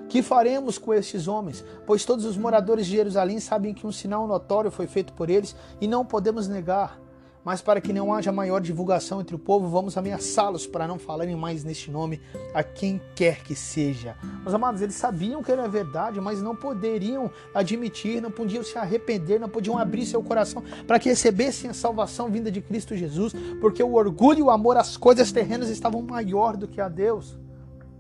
Que 0.09 0.23
faremos 0.23 0.79
com 0.79 0.95
estes 0.95 1.29
homens? 1.29 1.65
Pois 1.87 2.05
todos 2.05 2.25
os 2.25 2.37
moradores 2.37 2.87
de 2.87 2.93
Jerusalém 2.93 3.41
sabem 3.41 3.75
que 3.75 3.87
um 3.87 3.93
sinal 3.93 4.27
notório 4.27 4.71
foi 4.71 4.87
feito 4.87 5.13
por 5.13 5.29
eles 5.29 5.55
e 5.81 5.87
não 5.87 6.05
podemos 6.05 6.49
negar. 6.49 6.99
Mas 7.45 7.63
para 7.63 7.81
que 7.81 7.93
não 7.93 8.13
haja 8.13 8.31
maior 8.31 8.61
divulgação 8.61 9.21
entre 9.21 9.35
o 9.35 9.39
povo, 9.39 9.69
vamos 9.69 9.97
ameaçá-los 9.97 10.67
para 10.67 10.87
não 10.87 10.99
falarem 10.99 11.37
mais 11.37 11.65
neste 11.65 11.91
nome 11.91 12.21
a 12.53 12.63
quem 12.63 13.01
quer 13.15 13.43
que 13.43 13.55
seja. 13.55 14.17
Meus 14.43 14.53
amados, 14.53 14.83
eles 14.83 14.95
sabiam 14.95 15.43
que 15.43 15.51
era 15.51 15.69
verdade, 15.69 16.21
mas 16.21 16.43
não 16.43 16.55
poderiam 16.55 17.31
admitir, 17.55 18.21
não 18.21 18.31
podiam 18.31 18.63
se 18.63 18.77
arrepender, 18.77 19.41
não 19.41 19.49
podiam 19.49 19.79
abrir 19.79 20.05
seu 20.05 20.23
coração 20.23 20.63
para 20.87 20.99
que 20.99 21.09
recebessem 21.09 21.71
a 21.71 21.75
salvação 21.75 22.31
vinda 22.31 22.51
de 22.51 22.61
Cristo 22.61 22.97
Jesus, 22.97 23.33
porque 23.61 23.83
o 23.83 23.95
orgulho 23.95 24.41
e 24.41 24.43
o 24.43 24.51
amor 24.51 24.77
às 24.77 24.97
coisas 24.97 25.33
terrenas 25.33 25.69
estavam 25.69 26.03
maior 26.03 26.57
do 26.57 26.69
que 26.69 26.81
a 26.81 26.89
Deus. 26.89 27.39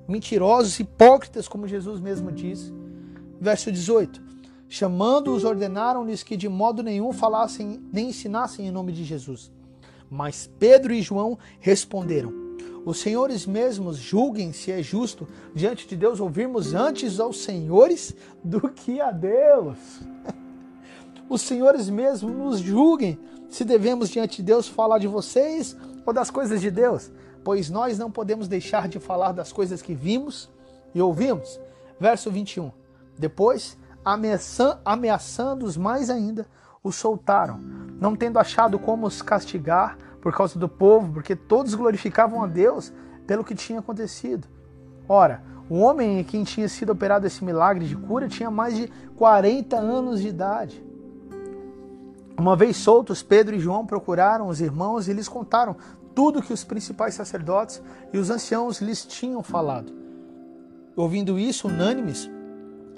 Mentirosos, 0.06 0.78
hipócritas, 0.78 1.48
como 1.48 1.68
Jesus 1.68 2.00
mesmo 2.00 2.32
disse. 2.32 2.72
Verso 3.40 3.70
18. 3.70 4.27
Chamando-os, 4.68 5.44
ordenaram-lhes 5.44 6.22
que 6.22 6.36
de 6.36 6.48
modo 6.48 6.82
nenhum 6.82 7.12
falassem 7.12 7.82
nem 7.92 8.10
ensinassem 8.10 8.66
em 8.66 8.70
nome 8.70 8.92
de 8.92 9.02
Jesus. 9.02 9.50
Mas 10.10 10.50
Pedro 10.58 10.92
e 10.92 11.00
João 11.00 11.38
responderam: 11.58 12.32
Os 12.84 12.98
senhores 12.98 13.46
mesmos 13.46 13.96
julguem 13.96 14.52
se 14.52 14.70
é 14.70 14.82
justo 14.82 15.26
diante 15.54 15.86
de 15.86 15.96
Deus 15.96 16.20
ouvirmos 16.20 16.74
antes 16.74 17.18
aos 17.18 17.42
senhores 17.42 18.14
do 18.44 18.68
que 18.68 19.00
a 19.00 19.10
Deus. 19.10 19.78
Os 21.28 21.42
senhores 21.42 21.90
mesmos 21.90 22.34
nos 22.34 22.58
julguem 22.58 23.18
se 23.50 23.64
devemos 23.64 24.08
diante 24.08 24.38
de 24.38 24.42
Deus 24.42 24.66
falar 24.66 24.98
de 24.98 25.06
vocês 25.06 25.76
ou 26.06 26.12
das 26.12 26.30
coisas 26.30 26.60
de 26.60 26.70
Deus, 26.70 27.10
pois 27.44 27.68
nós 27.68 27.98
não 27.98 28.10
podemos 28.10 28.48
deixar 28.48 28.88
de 28.88 28.98
falar 28.98 29.32
das 29.32 29.52
coisas 29.52 29.82
que 29.82 29.94
vimos 29.94 30.48
e 30.94 31.00
ouvimos. 31.00 31.60
Verso 32.00 32.30
21. 32.30 32.70
Depois 33.18 33.76
ameaçando-os 34.84 35.76
mais 35.76 36.08
ainda, 36.08 36.46
os 36.82 36.96
soltaram, 36.96 37.58
não 38.00 38.16
tendo 38.16 38.38
achado 38.38 38.78
como 38.78 39.06
os 39.06 39.20
castigar 39.20 39.98
por 40.20 40.32
causa 40.32 40.58
do 40.58 40.68
povo, 40.68 41.12
porque 41.12 41.36
todos 41.36 41.74
glorificavam 41.74 42.42
a 42.42 42.46
Deus 42.46 42.92
pelo 43.26 43.44
que 43.44 43.54
tinha 43.54 43.80
acontecido. 43.80 44.48
Ora, 45.08 45.42
o 45.68 45.78
homem 45.78 46.20
em 46.20 46.24
quem 46.24 46.44
tinha 46.44 46.68
sido 46.68 46.92
operado 46.92 47.26
esse 47.26 47.44
milagre 47.44 47.86
de 47.86 47.96
cura 47.96 48.28
tinha 48.28 48.50
mais 48.50 48.76
de 48.76 48.88
40 49.16 49.76
anos 49.76 50.20
de 50.20 50.28
idade. 50.28 50.82
Uma 52.38 52.56
vez 52.56 52.76
soltos, 52.76 53.22
Pedro 53.22 53.56
e 53.56 53.60
João 53.60 53.84
procuraram 53.84 54.48
os 54.48 54.60
irmãos 54.60 55.08
e 55.08 55.12
lhes 55.12 55.28
contaram 55.28 55.76
tudo 56.14 56.42
que 56.42 56.52
os 56.52 56.64
principais 56.64 57.14
sacerdotes 57.14 57.82
e 58.12 58.18
os 58.18 58.30
anciãos 58.30 58.80
lhes 58.80 59.04
tinham 59.04 59.42
falado. 59.42 59.92
Ouvindo 60.96 61.38
isso, 61.38 61.68
unânimes, 61.68 62.30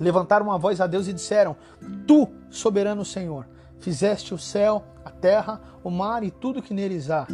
levantaram 0.01 0.47
uma 0.47 0.59
voz 0.59 0.81
a 0.81 0.87
Deus 0.87 1.07
e 1.07 1.13
disseram: 1.13 1.57
Tu, 2.07 2.27
soberano 2.49 3.05
Senhor, 3.05 3.47
fizeste 3.79 4.33
o 4.33 4.39
céu, 4.39 4.83
a 5.05 5.11
terra, 5.11 5.61
o 5.85 5.91
mar 5.91 6.25
e 6.25 6.31
tudo 6.31 6.63
que 6.63 6.75
neles 6.75 7.11
há. 7.11 7.27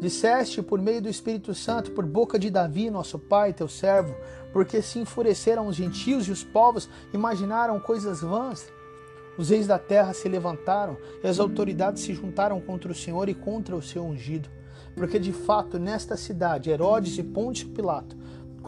Disseste 0.00 0.62
por 0.62 0.80
meio 0.80 1.02
do 1.02 1.08
Espírito 1.08 1.54
Santo, 1.54 1.92
por 1.92 2.04
boca 2.04 2.38
de 2.38 2.50
Davi, 2.50 2.90
nosso 2.90 3.18
pai, 3.18 3.52
teu 3.52 3.68
servo, 3.68 4.14
porque 4.52 4.80
se 4.82 4.98
enfureceram 4.98 5.66
os 5.66 5.76
gentios 5.76 6.28
e 6.28 6.30
os 6.30 6.44
povos, 6.44 6.88
imaginaram 7.12 7.80
coisas 7.80 8.20
vãs. 8.20 8.66
Os 9.36 9.50
reis 9.50 9.66
da 9.66 9.78
terra 9.78 10.12
se 10.12 10.28
levantaram 10.28 10.96
e 11.22 11.26
as 11.26 11.38
autoridades 11.38 12.02
se 12.02 12.12
juntaram 12.12 12.60
contra 12.60 12.90
o 12.90 12.94
Senhor 12.94 13.28
e 13.28 13.34
contra 13.34 13.74
o 13.74 13.82
seu 13.82 14.04
ungido. 14.04 14.48
Porque 14.96 15.18
de 15.18 15.32
fato, 15.32 15.78
nesta 15.78 16.16
cidade, 16.16 16.70
Herodes 16.70 17.18
e 17.18 17.22
Ponte 17.22 17.64
Pilato 17.64 18.16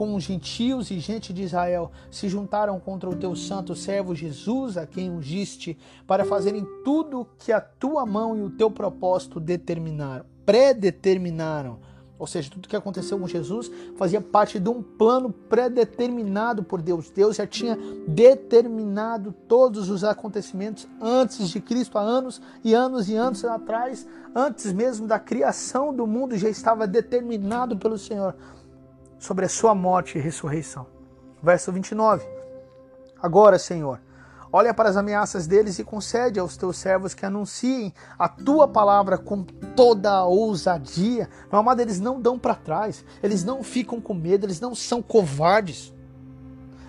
com 0.00 0.14
os 0.14 0.24
gentios 0.24 0.90
e 0.90 0.98
gente 0.98 1.30
de 1.30 1.42
Israel 1.42 1.92
se 2.10 2.26
juntaram 2.26 2.80
contra 2.80 3.06
o 3.06 3.14
teu 3.14 3.36
santo 3.36 3.74
servo 3.74 4.14
Jesus, 4.14 4.78
a 4.78 4.86
quem 4.86 5.10
ungiste, 5.10 5.76
para 6.06 6.24
fazerem 6.24 6.66
tudo 6.82 7.28
que 7.38 7.52
a 7.52 7.60
tua 7.60 8.06
mão 8.06 8.34
e 8.34 8.40
o 8.40 8.48
teu 8.48 8.70
propósito 8.70 9.38
determinaram, 9.38 10.24
predeterminaram. 10.46 11.80
Ou 12.18 12.26
seja, 12.26 12.50
tudo 12.50 12.66
que 12.66 12.76
aconteceu 12.76 13.18
com 13.18 13.28
Jesus 13.28 13.70
fazia 13.98 14.22
parte 14.22 14.58
de 14.58 14.70
um 14.70 14.82
plano 14.82 15.30
predeterminado 15.30 16.62
por 16.62 16.80
Deus. 16.80 17.10
Deus 17.10 17.36
já 17.36 17.46
tinha 17.46 17.78
determinado 18.08 19.34
todos 19.46 19.90
os 19.90 20.02
acontecimentos 20.02 20.88
antes 20.98 21.50
de 21.50 21.60
Cristo, 21.60 21.98
há 21.98 22.00
anos 22.00 22.40
e 22.64 22.72
anos 22.72 23.10
e 23.10 23.16
anos 23.16 23.44
atrás, 23.44 24.06
antes 24.34 24.72
mesmo 24.72 25.06
da 25.06 25.18
criação 25.18 25.94
do 25.94 26.06
mundo, 26.06 26.38
já 26.38 26.48
estava 26.48 26.86
determinado 26.86 27.76
pelo 27.76 27.98
Senhor 27.98 28.34
sobre 29.20 29.44
a 29.44 29.48
sua 29.48 29.74
morte 29.74 30.18
e 30.18 30.20
ressurreição. 30.20 30.86
Verso 31.40 31.70
29. 31.70 32.26
Agora, 33.22 33.58
Senhor, 33.58 34.00
olha 34.50 34.72
para 34.72 34.88
as 34.88 34.96
ameaças 34.96 35.46
deles 35.46 35.78
e 35.78 35.84
concede 35.84 36.40
aos 36.40 36.56
teus 36.56 36.78
servos 36.78 37.12
que 37.12 37.26
anunciem 37.26 37.92
a 38.18 38.28
tua 38.28 38.66
palavra 38.66 39.18
com 39.18 39.44
toda 39.76 40.10
a 40.10 40.24
ousadia. 40.24 41.28
Meu 41.52 41.60
amado, 41.60 41.80
eles 41.80 42.00
não 42.00 42.20
dão 42.20 42.38
para 42.38 42.54
trás, 42.54 43.04
eles 43.22 43.44
não 43.44 43.62
ficam 43.62 44.00
com 44.00 44.14
medo, 44.14 44.46
eles 44.46 44.58
não 44.58 44.74
são 44.74 45.02
covardes. 45.02 45.92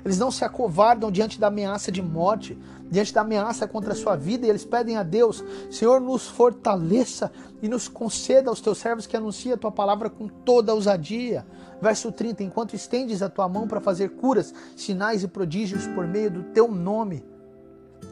Eles 0.04 0.18
não 0.18 0.32
se 0.32 0.44
acovardam 0.44 1.12
diante 1.12 1.40
da 1.40 1.48
ameaça 1.48 1.92
de 1.92 2.02
morte, 2.02 2.58
diante 2.92 3.14
da 3.14 3.22
ameaça 3.22 3.66
contra 3.66 3.94
a 3.94 3.96
sua 3.96 4.18
vida, 4.18 4.46
e 4.46 4.50
eles 4.50 4.66
pedem 4.66 4.98
a 4.98 5.04
Deus: 5.04 5.44
Senhor, 5.72 6.02
nos 6.02 6.28
fortaleça 6.28 7.32
e 7.62 7.70
nos 7.70 7.88
conceda 7.88 8.50
aos 8.50 8.60
teus 8.60 8.78
servos 8.78 9.08
que 9.08 9.16
anunciem 9.16 9.54
a 9.54 9.58
tua 9.58 9.72
palavra 9.72 10.10
com 10.10 10.28
toda 10.28 10.74
ousadia. 10.74 11.48
Verso 11.82 12.12
30: 12.12 12.44
Enquanto 12.44 12.76
estendes 12.76 13.22
a 13.22 13.30
tua 13.30 13.48
mão 13.48 13.66
para 13.66 13.80
fazer 13.80 14.10
curas, 14.10 14.54
sinais 14.76 15.24
e 15.24 15.28
prodígios 15.28 15.88
por 15.88 16.06
meio 16.06 16.30
do 16.30 16.44
teu 16.44 16.68
nome, 16.68 17.24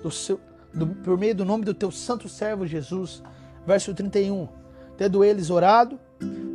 do 0.01 0.09
seu, 0.09 0.39
do, 0.73 0.87
por 0.87 1.17
meio 1.17 1.35
do 1.35 1.43
nome 1.43 1.65
do 1.65 1.73
teu 1.73 1.91
santo 1.91 2.29
servo 2.29 2.65
Jesus. 2.65 3.21
Verso 3.67 3.93
31: 3.93 4.47
Tendo 4.95 5.25
eles 5.25 5.49
orado, 5.49 5.99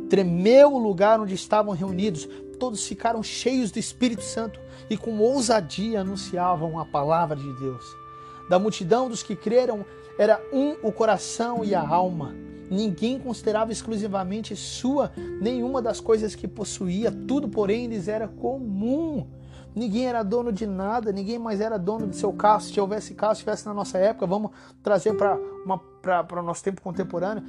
tremeu 0.09 0.73
o 0.73 0.79
lugar 0.79 1.19
onde 1.19 1.35
estavam 1.35 1.75
reunidos, 1.75 2.27
todos 2.59 2.87
ficaram 2.87 3.21
cheios 3.21 3.69
do 3.69 3.77
Espírito 3.77 4.23
Santo 4.23 4.59
e 4.89 4.97
com 4.97 5.19
ousadia 5.19 6.01
anunciavam 6.01 6.79
a 6.79 6.85
palavra 6.85 7.35
de 7.35 7.53
Deus. 7.59 8.04
Da 8.49 8.59
multidão 8.59 9.09
dos 9.09 9.23
que 9.23 9.35
creram, 9.35 9.85
era 10.17 10.41
um 10.53 10.75
o 10.81 10.91
coração 10.91 11.63
e 11.63 11.73
a 11.75 11.85
alma. 11.85 12.33
Ninguém 12.69 13.19
considerava 13.19 13.71
exclusivamente 13.71 14.55
sua 14.55 15.11
nenhuma 15.39 15.81
das 15.81 15.99
coisas 15.99 16.33
que 16.33 16.47
possuía, 16.47 17.11
tudo, 17.11 17.47
porém, 17.47 17.87
lhes 17.87 18.07
era 18.07 18.27
comum. 18.27 19.27
Ninguém 19.75 20.07
era 20.07 20.23
dono 20.23 20.53
de 20.53 20.65
nada, 20.65 21.11
ninguém 21.11 21.37
mais 21.37 21.59
era 21.59 21.77
dono 21.77 22.07
do 22.07 22.15
seu 22.15 22.31
carro. 22.31 22.61
Se 22.61 22.79
houvesse 22.79 23.13
carro, 23.13 23.35
se 23.35 23.41
tivesse 23.41 23.65
na 23.65 23.73
nossa 23.73 23.97
época, 23.97 24.25
vamos 24.25 24.51
trazer 24.81 25.13
para 25.15 25.37
o 25.37 26.41
nosso 26.41 26.63
tempo 26.63 26.81
contemporâneo. 26.81 27.43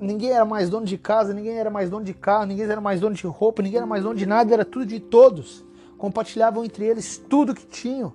Ninguém 0.00 0.30
era 0.30 0.44
mais 0.44 0.70
dono 0.70 0.86
de 0.86 0.96
casa, 0.96 1.34
ninguém 1.34 1.58
era 1.58 1.68
mais 1.68 1.90
dono 1.90 2.04
de 2.04 2.14
carro, 2.14 2.46
ninguém 2.46 2.64
era 2.64 2.80
mais 2.80 3.00
dono 3.00 3.14
de 3.14 3.26
roupa, 3.26 3.62
ninguém 3.62 3.78
era 3.78 3.86
mais 3.86 4.04
dono 4.04 4.14
de 4.14 4.24
nada, 4.24 4.54
era 4.54 4.64
tudo 4.64 4.86
de 4.86 5.00
todos. 5.00 5.64
Compartilhavam 5.98 6.64
entre 6.64 6.86
eles 6.86 7.18
tudo 7.28 7.54
que 7.54 7.66
tinham. 7.66 8.12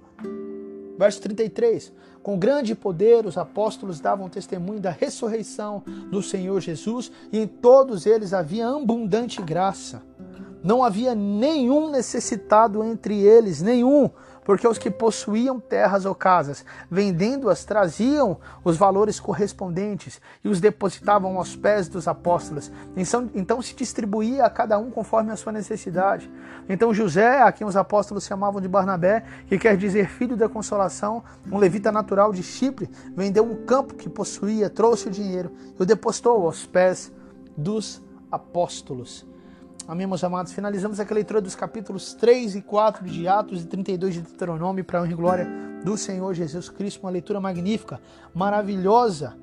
Verso 0.98 1.22
33. 1.22 1.94
Com 2.24 2.38
grande 2.38 2.76
poder, 2.76 3.26
os 3.26 3.38
apóstolos 3.38 4.00
davam 4.00 4.30
testemunho 4.30 4.80
da 4.80 4.92
ressurreição 4.92 5.84
do 6.12 6.22
Senhor 6.22 6.60
Jesus, 6.62 7.12
e 7.32 7.40
em 7.40 7.48
todos 7.48 8.06
eles 8.06 8.34
havia 8.34 8.70
abundante 8.70 9.42
graça. 9.42 10.04
Não 10.64 10.84
havia 10.84 11.16
nenhum 11.16 11.90
necessitado 11.90 12.84
entre 12.84 13.20
eles, 13.20 13.62
nenhum, 13.62 14.10
porque 14.44 14.68
os 14.68 14.78
que 14.78 14.90
possuíam 14.90 15.60
terras 15.60 16.06
ou 16.06 16.16
casas, 16.16 16.66
vendendo-as, 16.90 17.64
traziam 17.64 18.38
os 18.64 18.78
valores 18.78 19.20
correspondentes 19.20 20.20
e 20.44 20.50
os 20.50 20.60
depositavam 20.60 21.38
aos 21.38 21.56
pés 21.56 21.88
dos 21.88 22.08
apóstolos. 22.08 22.72
Então, 22.96 23.30
então 23.36 23.62
se 23.62 23.76
distribuía 23.76 24.46
a 24.46 24.50
cada 24.50 24.78
um 24.78 24.90
conforme 24.90 25.32
a 25.32 25.36
sua 25.36 25.52
necessidade. 25.52 26.30
Então 26.68 26.94
José, 26.94 27.42
a 27.42 27.52
quem 27.52 27.66
os 27.66 27.76
apóstolos 27.76 28.26
chamavam 28.26 28.60
de 28.60 28.68
Barnabé, 28.68 29.24
que 29.48 29.58
quer 29.58 29.78
dizer 29.78 30.10
filho 30.10 30.36
da 30.36 30.50
consolação, 30.50 31.24
um 31.52 31.58
levita 31.58 31.92
natural 31.92 32.34
de 32.34 32.44
Chipre, 32.44 32.90
vendeu 33.16 33.44
um 33.44 33.66
campo 33.66 33.94
que 33.94 34.10
possuía, 34.10 34.70
trouxe 34.70 35.08
o 35.08 35.12
dinheiro 35.12 35.52
e 35.80 35.84
o 35.84 35.86
depositou 35.86 36.46
aos 36.46 36.66
pés 36.66 37.12
dos 37.56 38.02
apóstolos. 38.32 39.31
Amém, 39.88 40.06
meus 40.06 40.24
amados? 40.24 40.54
Finalizamos 40.54 41.00
aqui 41.00 41.12
a 41.12 41.16
leitura 41.16 41.42
dos 41.42 41.56
capítulos 41.56 42.14
3 42.14 42.56
e 42.56 42.62
4 42.62 43.04
de 43.06 43.28
Atos 43.28 43.64
e 43.64 43.66
32 43.66 44.14
de 44.14 44.22
Deuteronômio 44.22 44.86
para 44.86 45.00
a 45.00 45.02
honra 45.02 45.12
e 45.12 45.16
glória 45.16 45.48
do 45.84 45.98
Senhor 45.98 46.34
Jesus 46.36 46.70
Cristo. 46.70 47.02
Uma 47.02 47.10
leitura 47.10 47.42
magnífica, 47.42 48.00
maravilhosa. 48.34 49.36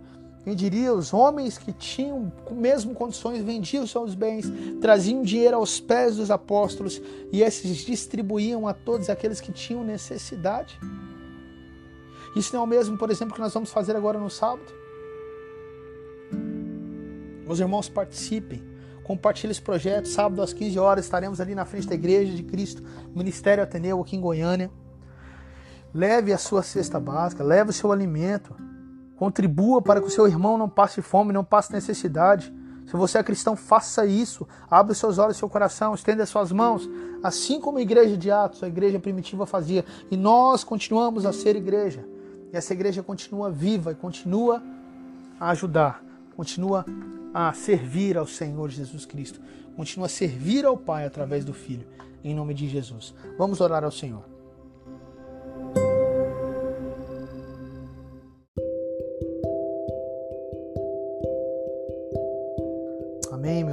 Quem 0.45 0.55
diria, 0.55 0.95
os 0.95 1.13
homens 1.13 1.59
que 1.59 1.73
tinham 1.73 2.33
mesmo 2.53 2.95
condições 2.95 3.43
vendiam 3.43 3.87
seus 3.87 4.15
bens, 4.15 4.51
traziam 4.81 5.23
dinheiro 5.23 5.57
aos 5.57 5.81
pés 5.81 6.17
dos 6.17 6.31
apóstolos 6.31 7.03
e 7.33 7.43
esses 7.43 7.79
distribuíam 7.79 8.67
a 8.69 8.73
todos 8.73 9.11
aqueles 9.11 9.41
que 9.41 9.53
tinham 9.53 9.83
necessidade. 9.83 10.79
Isso 12.37 12.55
não 12.55 12.61
é 12.61 12.65
o 12.65 12.67
mesmo, 12.67 12.97
por 12.97 13.11
exemplo, 13.11 13.35
que 13.35 13.41
nós 13.41 13.53
vamos 13.53 13.73
fazer 13.73 13.97
agora 13.97 14.19
no 14.19 14.31
sábado? 14.31 14.73
Os 17.47 17.59
irmãos 17.59 17.89
participem 17.89 18.78
Compartilhe 19.09 19.53
esse 19.53 19.63
projeto. 19.63 20.07
Sábado 20.07 20.43
às 20.43 20.53
15 20.53 20.79
horas 20.79 21.07
estaremos 21.07 21.41
ali 21.41 21.55
na 21.55 21.65
frente 21.65 21.89
da 21.89 21.95
Igreja 21.95 22.31
de 22.31 22.43
Cristo, 22.43 22.83
Ministério 23.15 23.65
Ateneu, 23.65 23.99
aqui 24.03 24.15
em 24.15 24.21
Goiânia. 24.21 24.71
Leve 25.95 26.31
a 26.31 26.37
sua 26.37 26.63
cesta 26.63 27.01
básica, 27.01 27.43
leve 27.43 27.71
o 27.71 27.73
seu 27.73 27.91
alimento. 27.91 28.55
Contribua 29.17 29.81
para 29.81 30.03
que 30.03 30.07
o 30.07 30.11
seu 30.11 30.29
irmão 30.29 30.59
não 30.59 30.69
passe 30.69 31.01
fome, 31.01 31.33
não 31.33 31.43
passe 31.43 31.73
necessidade. 31.73 32.53
Se 32.85 32.93
você 32.99 33.17
é 33.17 33.23
cristão, 33.23 33.57
faça 33.57 34.05
isso. 34.05 34.47
Abra 34.71 34.93
seus 34.93 35.17
olhos, 35.17 35.39
seu 35.39 35.49
coração, 35.49 35.95
estenda 35.95 36.23
as 36.23 36.29
suas 36.29 36.53
mãos, 36.53 36.87
assim 37.23 37.59
como 37.63 37.79
a 37.79 37.81
igreja 37.81 38.15
de 38.15 38.31
Atos, 38.31 38.63
a 38.63 38.69
igreja 38.69 39.01
primitiva 39.01 39.47
fazia. 39.47 39.87
E 40.11 40.19
nós 40.19 40.63
continuamos 40.63 41.25
a 41.25 41.33
ser 41.33 41.57
igreja. 41.57 42.07
E 42.53 42.57
essa 42.59 42.75
igreja 42.75 43.03
continua 43.03 43.51
viva 43.51 43.93
e 43.93 43.95
continua 43.95 44.63
a 45.41 45.49
ajudar, 45.49 46.05
continua 46.37 46.85
a 47.33 47.53
servir 47.53 48.17
ao 48.17 48.27
Senhor 48.27 48.71
Jesus 48.71 49.05
Cristo. 49.05 49.41
Continua 49.77 50.07
a 50.07 50.11
servir 50.11 50.65
ao 50.65 50.77
Pai 50.77 51.05
através 51.05 51.45
do 51.45 51.53
Filho. 51.53 51.87
Em 52.25 52.35
nome 52.35 52.55
de 52.55 52.69
Jesus. 52.69 53.15
Vamos 53.37 53.61
orar 53.61 53.85
ao 53.85 53.93
Senhor. 53.93 54.38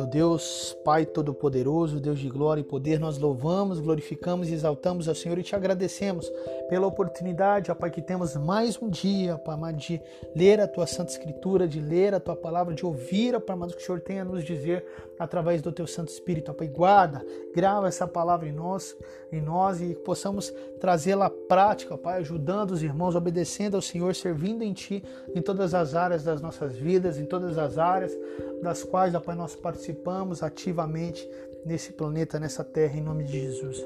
Meu 0.06 0.12
Deus, 0.12 0.78
Pai 0.86 1.04
Todo-Poderoso, 1.04 2.00
Deus 2.00 2.20
de 2.20 2.30
glória 2.30 2.62
e 2.62 2.64
poder, 2.64 3.00
nós 3.00 3.18
louvamos, 3.18 3.80
glorificamos 3.80 4.50
e 4.50 4.54
exaltamos 4.54 5.10
ao 5.10 5.16
Senhor 5.16 5.38
e 5.40 5.44
te 5.44 5.56
agradecemos 5.56 6.32
pela 6.70 6.86
oportunidade, 6.86 7.72
ó 7.72 7.76
Pai, 7.76 7.90
que 7.90 8.02
temos 8.02 8.36
mais 8.36 8.80
um 8.80 8.88
dia, 8.88 9.36
Pai 9.38 9.56
amado, 9.56 9.78
de 9.78 10.00
ler 10.36 10.62
a 10.62 10.68
Tua 10.68 10.86
Santa 10.86 11.12
Escritura, 11.12 11.68
de 11.68 11.80
ler 11.80 12.14
a 12.14 12.20
Tua 12.20 12.36
Palavra, 12.36 12.76
de 12.76 12.86
ouvir, 12.86 13.36
ó 13.36 13.40
Pai 13.40 13.58
o 13.58 13.68
que 13.68 13.78
o 13.78 13.86
Senhor 13.86 14.00
tem 14.00 14.20
a 14.20 14.26
nos 14.26 14.44
dizer 14.44 14.86
através 15.18 15.62
do 15.62 15.72
Teu 15.72 15.88
Santo 15.88 16.10
Espírito, 16.10 16.52
ó 16.52 16.54
Pai. 16.54 16.68
Guarda, 16.68 17.26
grava 17.56 17.88
essa 17.88 18.08
palavra 18.08 18.48
em 18.48 18.52
nós, 18.52 18.96
em 19.32 19.42
nós 19.42 19.82
e 19.82 19.96
possamos 19.96 20.54
trazê-la 20.80 21.28
à 21.28 21.30
prática, 21.30 21.96
ó 21.96 21.98
Pai, 21.98 22.20
ajudando 22.20 22.72
os 22.72 22.84
irmãos, 22.84 23.16
obedecendo 23.16 23.76
ao 23.76 23.82
Senhor, 23.82 24.14
servindo 24.14 24.64
em 24.64 24.74
Ti 24.74 25.04
em 25.34 25.42
todas 25.42 25.74
as 25.74 25.96
áreas 25.96 26.24
das 26.24 26.42
nossas 26.42 26.76
vidas, 26.76 27.18
em 27.18 27.26
todas 27.26 27.58
as 27.58 27.80
áreas 27.80 28.16
das 28.62 28.84
quais, 28.84 29.16
ó 29.16 29.20
Pai, 29.20 29.36
nós 29.36 29.56
participamos 29.56 29.96
ativamente 30.44 31.28
nesse 31.66 31.94
planeta, 31.94 32.40
nessa 32.40 32.64
terra, 32.64 32.98
em 32.98 33.02
nome 33.02 33.24
de 33.24 33.42
Jesus. 33.42 33.84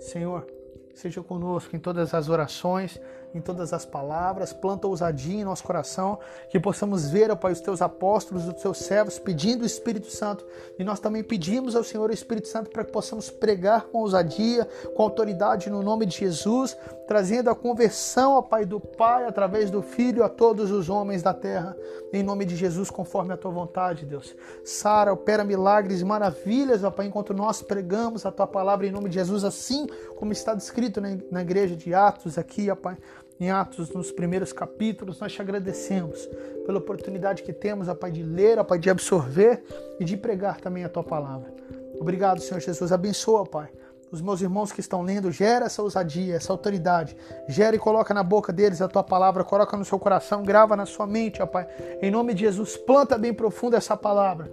Senhor, 0.00 0.46
seja 0.94 1.22
conosco 1.22 1.76
em 1.76 1.78
todas 1.78 2.14
as 2.14 2.28
orações, 2.28 3.00
em 3.38 3.40
todas 3.40 3.72
as 3.72 3.84
palavras, 3.84 4.52
planta 4.52 4.86
ousadia 4.86 5.40
em 5.40 5.44
nosso 5.44 5.62
coração, 5.64 6.18
que 6.50 6.58
possamos 6.60 7.08
ver, 7.08 7.30
ó 7.30 7.36
Pai, 7.36 7.52
os 7.52 7.60
teus 7.60 7.80
apóstolos, 7.80 8.46
os 8.46 8.60
teus 8.60 8.78
servos 8.78 9.18
pedindo 9.18 9.62
o 9.62 9.66
Espírito 9.66 10.10
Santo. 10.10 10.44
E 10.78 10.84
nós 10.84 11.00
também 11.00 11.22
pedimos 11.22 11.74
ao 11.74 11.84
Senhor 11.84 12.10
o 12.10 12.12
Espírito 12.12 12.48
Santo 12.48 12.70
para 12.70 12.84
que 12.84 12.92
possamos 12.92 13.30
pregar 13.30 13.86
com 13.86 13.98
ousadia, 13.98 14.68
com 14.94 15.02
autoridade 15.02 15.70
no 15.70 15.82
nome 15.82 16.04
de 16.04 16.18
Jesus, 16.18 16.76
trazendo 17.06 17.48
a 17.48 17.54
conversão, 17.54 18.34
ó 18.34 18.42
Pai, 18.42 18.64
do 18.64 18.80
Pai 18.80 19.24
através 19.24 19.70
do 19.70 19.80
Filho 19.80 20.22
a 20.22 20.28
todos 20.28 20.70
os 20.70 20.88
homens 20.88 21.22
da 21.22 21.32
terra. 21.32 21.76
Em 22.12 22.22
nome 22.22 22.44
de 22.44 22.56
Jesus, 22.56 22.90
conforme 22.90 23.32
a 23.32 23.36
tua 23.36 23.50
vontade, 23.50 24.04
Deus. 24.04 24.34
Sara, 24.64 25.12
opera 25.12 25.44
milagres 25.44 26.02
maravilhas, 26.02 26.84
ó 26.84 26.90
Pai, 26.90 27.06
enquanto 27.06 27.32
nós 27.32 27.62
pregamos 27.62 28.26
a 28.26 28.32
tua 28.32 28.46
palavra 28.46 28.86
em 28.86 28.90
nome 28.90 29.08
de 29.08 29.14
Jesus, 29.14 29.44
assim 29.44 29.86
como 30.16 30.32
está 30.32 30.54
descrito 30.54 31.00
na 31.30 31.42
igreja 31.42 31.76
de 31.76 31.94
Atos 31.94 32.36
aqui, 32.36 32.70
ó 32.70 32.74
Pai 32.74 32.96
em 33.40 33.50
Atos, 33.50 33.90
nos 33.90 34.10
primeiros 34.10 34.52
capítulos, 34.52 35.20
nós 35.20 35.32
te 35.32 35.40
agradecemos 35.40 36.28
pela 36.66 36.78
oportunidade 36.78 37.42
que 37.42 37.52
temos, 37.52 37.88
ó 37.88 37.94
Pai, 37.94 38.10
de 38.10 38.22
ler, 38.22 38.58
ó 38.58 38.64
Pai, 38.64 38.78
de 38.78 38.90
absorver 38.90 39.62
e 40.00 40.04
de 40.04 40.16
pregar 40.16 40.60
também 40.60 40.84
a 40.84 40.88
Tua 40.88 41.04
palavra. 41.04 41.52
Obrigado, 42.00 42.40
Senhor 42.40 42.60
Jesus. 42.60 42.90
Abençoa, 42.92 43.46
Pai, 43.46 43.68
os 44.10 44.20
meus 44.20 44.40
irmãos 44.40 44.72
que 44.72 44.80
estão 44.80 45.02
lendo, 45.02 45.30
gera 45.30 45.66
essa 45.66 45.82
ousadia, 45.82 46.34
essa 46.34 46.52
autoridade. 46.52 47.16
Gera 47.48 47.76
e 47.76 47.78
coloca 47.78 48.14
na 48.14 48.22
boca 48.22 48.52
deles 48.52 48.80
a 48.80 48.88
tua 48.88 49.04
palavra, 49.04 49.44
coloca 49.44 49.76
no 49.76 49.84
seu 49.84 49.98
coração, 49.98 50.42
grava 50.42 50.74
na 50.74 50.86
sua 50.86 51.06
mente, 51.06 51.42
ó 51.42 51.46
Pai. 51.46 51.68
Em 52.00 52.10
nome 52.10 52.34
de 52.34 52.40
Jesus, 52.40 52.76
planta 52.76 53.18
bem 53.18 53.34
profundo 53.34 53.76
essa 53.76 53.96
palavra. 53.96 54.50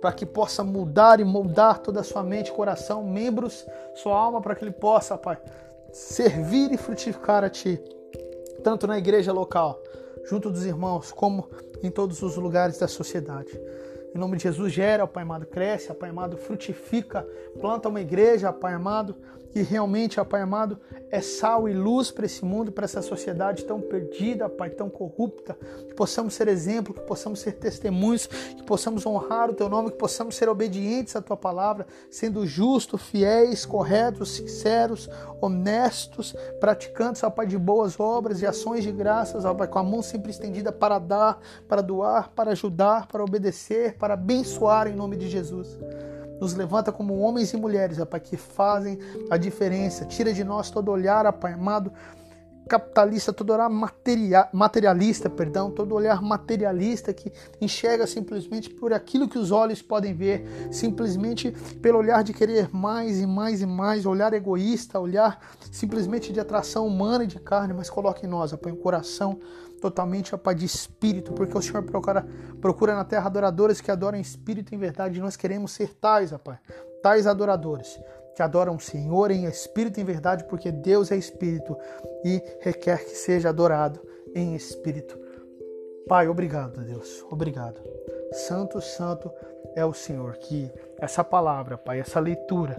Para 0.00 0.12
que 0.12 0.26
possa 0.26 0.62
mudar 0.62 1.18
e 1.20 1.24
moldar 1.24 1.78
toda 1.78 2.00
a 2.00 2.04
sua 2.04 2.22
mente, 2.22 2.52
coração, 2.52 3.02
membros, 3.04 3.66
sua 3.94 4.16
alma, 4.16 4.40
para 4.40 4.54
que 4.54 4.64
ele 4.64 4.72
possa, 4.72 5.16
Pai, 5.16 5.38
servir 5.96 6.70
e 6.72 6.76
frutificar 6.76 7.42
a 7.42 7.48
Ti, 7.48 7.80
tanto 8.62 8.86
na 8.86 8.98
igreja 8.98 9.32
local, 9.32 9.82
junto 10.26 10.50
dos 10.50 10.66
irmãos, 10.66 11.10
como 11.10 11.48
em 11.82 11.90
todos 11.90 12.20
os 12.20 12.36
lugares 12.36 12.78
da 12.78 12.86
sociedade. 12.86 13.58
Em 14.14 14.18
nome 14.18 14.36
de 14.36 14.42
Jesus, 14.42 14.74
gera, 14.74 15.06
Pai 15.06 15.22
amado, 15.22 15.46
cresce, 15.46 15.92
Pai 15.94 16.10
amado, 16.10 16.36
frutifica, 16.36 17.26
planta 17.58 17.88
uma 17.88 18.02
igreja, 18.02 18.52
Pai 18.52 18.74
amado, 18.74 19.16
que 19.56 19.62
realmente, 19.62 20.22
Pai 20.22 20.42
amado, 20.42 20.78
é 21.10 21.18
sal 21.22 21.66
e 21.66 21.72
luz 21.72 22.10
para 22.10 22.26
esse 22.26 22.44
mundo, 22.44 22.70
para 22.70 22.84
essa 22.84 23.00
sociedade 23.00 23.64
tão 23.64 23.80
perdida, 23.80 24.50
Pai, 24.50 24.68
tão 24.68 24.90
corrupta, 24.90 25.56
que 25.88 25.94
possamos 25.94 26.34
ser 26.34 26.46
exemplo, 26.46 26.92
que 26.92 27.00
possamos 27.00 27.40
ser 27.40 27.52
testemunhos, 27.52 28.26
que 28.26 28.62
possamos 28.64 29.06
honrar 29.06 29.48
o 29.48 29.54
Teu 29.54 29.70
nome, 29.70 29.90
que 29.90 29.96
possamos 29.96 30.36
ser 30.36 30.46
obedientes 30.50 31.16
à 31.16 31.22
Tua 31.22 31.38
palavra, 31.38 31.86
sendo 32.10 32.46
justos, 32.46 33.00
fiéis, 33.00 33.64
corretos, 33.64 34.32
sinceros, 34.32 35.08
honestos, 35.40 36.36
praticantes, 36.60 37.22
ó 37.22 37.30
Pai, 37.30 37.46
de 37.46 37.56
boas 37.56 37.98
obras 37.98 38.42
e 38.42 38.46
ações 38.46 38.84
de 38.84 38.92
graças, 38.92 39.46
ó 39.46 39.54
Pai, 39.54 39.68
com 39.68 39.78
a 39.78 39.82
mão 39.82 40.02
sempre 40.02 40.32
estendida 40.32 40.70
para 40.70 40.98
dar, 40.98 41.40
para 41.66 41.80
doar, 41.80 42.30
para 42.32 42.50
ajudar, 42.50 43.08
para 43.08 43.24
obedecer, 43.24 43.96
para 43.96 44.12
abençoar 44.12 44.86
em 44.86 44.94
nome 44.94 45.16
de 45.16 45.30
Jesus. 45.30 45.78
Nos 46.40 46.54
levanta 46.54 46.92
como 46.92 47.18
homens 47.18 47.52
e 47.52 47.56
mulheres, 47.56 47.98
ó 47.98 48.04
Pai, 48.04 48.20
que 48.20 48.36
fazem 48.36 48.98
a 49.30 49.36
diferença. 49.36 50.04
Tira 50.04 50.32
de 50.32 50.44
nós 50.44 50.70
todo 50.70 50.90
olhar, 50.90 51.26
ó 51.26 51.32
Pai 51.32 51.52
amado, 51.52 51.92
capitalista, 52.68 53.32
todo 53.32 53.52
olhar 53.52 53.70
materialista, 54.52 55.30
perdão, 55.30 55.70
todo 55.70 55.94
olhar 55.94 56.20
materialista 56.20 57.12
que 57.12 57.32
enxerga 57.60 58.06
simplesmente 58.06 58.68
por 58.68 58.92
aquilo 58.92 59.28
que 59.28 59.38
os 59.38 59.50
olhos 59.50 59.80
podem 59.80 60.12
ver, 60.12 60.44
simplesmente 60.70 61.52
pelo 61.80 61.98
olhar 61.98 62.24
de 62.24 62.32
querer 62.32 62.68
mais 62.74 63.20
e 63.20 63.26
mais 63.26 63.62
e 63.62 63.66
mais, 63.66 64.04
olhar 64.04 64.32
egoísta, 64.32 64.98
olhar 64.98 65.38
simplesmente 65.70 66.32
de 66.32 66.40
atração 66.40 66.86
humana 66.86 67.24
e 67.24 67.28
de 67.28 67.38
carne, 67.38 67.72
mas 67.72 67.88
coloque 67.88 68.26
em 68.26 68.28
nós, 68.28 68.52
Pai, 68.54 68.72
um 68.72 68.76
coração 68.76 69.38
totalmente, 69.90 70.34
ó 70.34 70.38
Pai, 70.38 70.54
de 70.54 70.64
espírito, 70.64 71.32
porque 71.32 71.56
o 71.56 71.62
Senhor 71.62 71.82
procura, 71.84 72.26
procura 72.60 72.94
na 72.94 73.04
terra 73.04 73.26
adoradores 73.26 73.80
que 73.80 73.90
adoram 73.90 74.18
espírito 74.18 74.74
em 74.74 74.78
verdade, 74.78 75.18
e 75.18 75.22
nós 75.22 75.36
queremos 75.36 75.72
ser 75.72 75.94
tais, 75.94 76.32
ó 76.32 76.38
Pai, 76.38 76.58
tais 77.02 77.26
adoradores 77.26 77.98
que 78.34 78.42
adoram 78.42 78.76
o 78.76 78.80
Senhor 78.80 79.30
em 79.30 79.44
espírito 79.46 79.98
e 79.98 80.02
em 80.02 80.04
verdade, 80.04 80.44
porque 80.44 80.70
Deus 80.70 81.10
é 81.10 81.16
espírito 81.16 81.76
e 82.24 82.42
requer 82.60 83.04
que 83.04 83.16
seja 83.16 83.48
adorado 83.48 84.00
em 84.34 84.54
espírito. 84.54 85.18
Pai, 86.08 86.28
obrigado, 86.28 86.84
Deus, 86.84 87.24
obrigado. 87.30 87.80
Santo, 88.32 88.80
santo 88.80 89.30
é 89.74 89.84
o 89.84 89.94
Senhor. 89.94 90.36
Que 90.36 90.70
essa 90.98 91.24
palavra, 91.24 91.78
Pai, 91.78 92.00
essa 92.00 92.20
leitura 92.20 92.76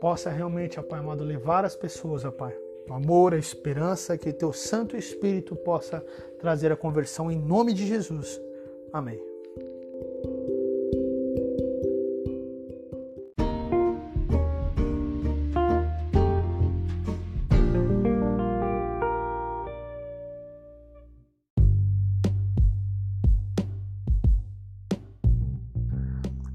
possa 0.00 0.30
realmente, 0.30 0.80
ó 0.80 0.82
Pai 0.82 1.00
amado, 1.00 1.22
levar 1.22 1.64
as 1.64 1.76
pessoas, 1.76 2.24
ó 2.24 2.30
Pai, 2.30 2.56
o 2.90 2.94
amor, 2.94 3.34
a 3.34 3.38
esperança, 3.38 4.18
que 4.18 4.32
teu 4.32 4.52
Santo 4.52 4.96
Espírito 4.96 5.54
possa 5.54 6.04
trazer 6.40 6.72
a 6.72 6.76
conversão 6.76 7.30
em 7.30 7.38
nome 7.38 7.72
de 7.72 7.86
Jesus. 7.86 8.40
Amém. 8.92 9.20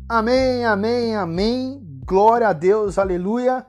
Amém, 0.08 0.66
amém, 0.66 1.16
amém. 1.16 1.82
Glória 2.06 2.50
a 2.50 2.54
Deus, 2.54 2.98
aleluia. 2.98 3.66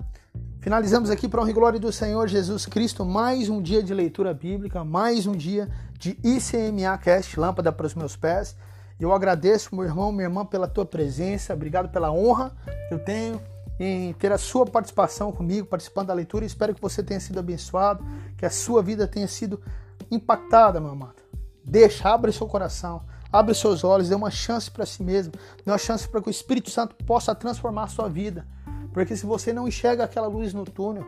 Finalizamos 0.67 1.11
aqui 1.11 1.29
para 1.29 1.41
honra 1.41 1.51
e 1.51 1.55
glória 1.55 1.79
do 1.79 1.93
Senhor 1.93 2.27
Jesus 2.27 2.67
Cristo 2.67 3.05
mais 3.05 3.49
um 3.49 3.63
dia 3.63 3.81
de 3.81 3.95
leitura 3.95 4.35
bíblica, 4.35 4.83
mais 4.83 5.25
um 5.25 5.31
dia 5.31 5.71
de 5.97 6.19
ICMA 6.25 6.99
Cast, 6.99 7.39
lâmpada 7.39 7.71
para 7.71 7.87
os 7.87 7.95
meus 7.95 8.17
pés. 8.17 8.57
Eu 8.99 9.13
agradeço, 9.13 9.77
meu 9.77 9.85
irmão, 9.85 10.11
minha 10.11 10.25
irmã, 10.25 10.45
pela 10.45 10.67
tua 10.67 10.85
presença, 10.85 11.55
obrigado 11.55 11.89
pela 11.91 12.11
honra 12.11 12.53
que 12.89 12.95
eu 12.95 12.99
tenho 12.99 13.41
em 13.79 14.13
ter 14.15 14.33
a 14.33 14.39
sua 14.39 14.67
participação 14.67 15.31
comigo, 15.31 15.69
participando 15.69 16.09
da 16.09 16.15
leitura. 16.15 16.45
Espero 16.45 16.75
que 16.75 16.83
você 16.83 17.01
tenha 17.01 17.21
sido 17.21 17.39
abençoado, 17.39 18.05
que 18.37 18.45
a 18.45 18.51
sua 18.51 18.83
vida 18.83 19.07
tenha 19.07 19.29
sido 19.29 19.63
impactada, 20.11 20.81
meu 20.81 20.91
amado. 20.91 21.23
Deixa, 21.65 22.09
abre 22.09 22.33
seu 22.33 22.49
coração 22.49 23.05
Abre 23.33 23.55
seus 23.55 23.83
olhos, 23.85 24.09
dê 24.09 24.15
uma 24.15 24.31
chance 24.31 24.71
para 24.71 24.87
si 24.87 25.03
mesmo, 25.03 25.33
dê 25.65 25.71
uma 25.71 25.79
chance 25.79 26.09
para 26.09 26.23
que 26.23 26.29
o 26.29 26.31
Espírito 26.31 26.71
Santo 26.71 26.95
possa 27.05 27.35
transformar 27.35 27.85
a 27.85 27.89
sua 27.89 28.09
vida. 28.09 28.47
Porque 28.97 29.15
se 29.15 29.27
você 29.27 29.53
não 29.53 29.69
enxerga 29.69 30.05
aquela 30.05 30.27
luz 30.27 30.55
no 30.55 30.65
túnel, 30.65 31.05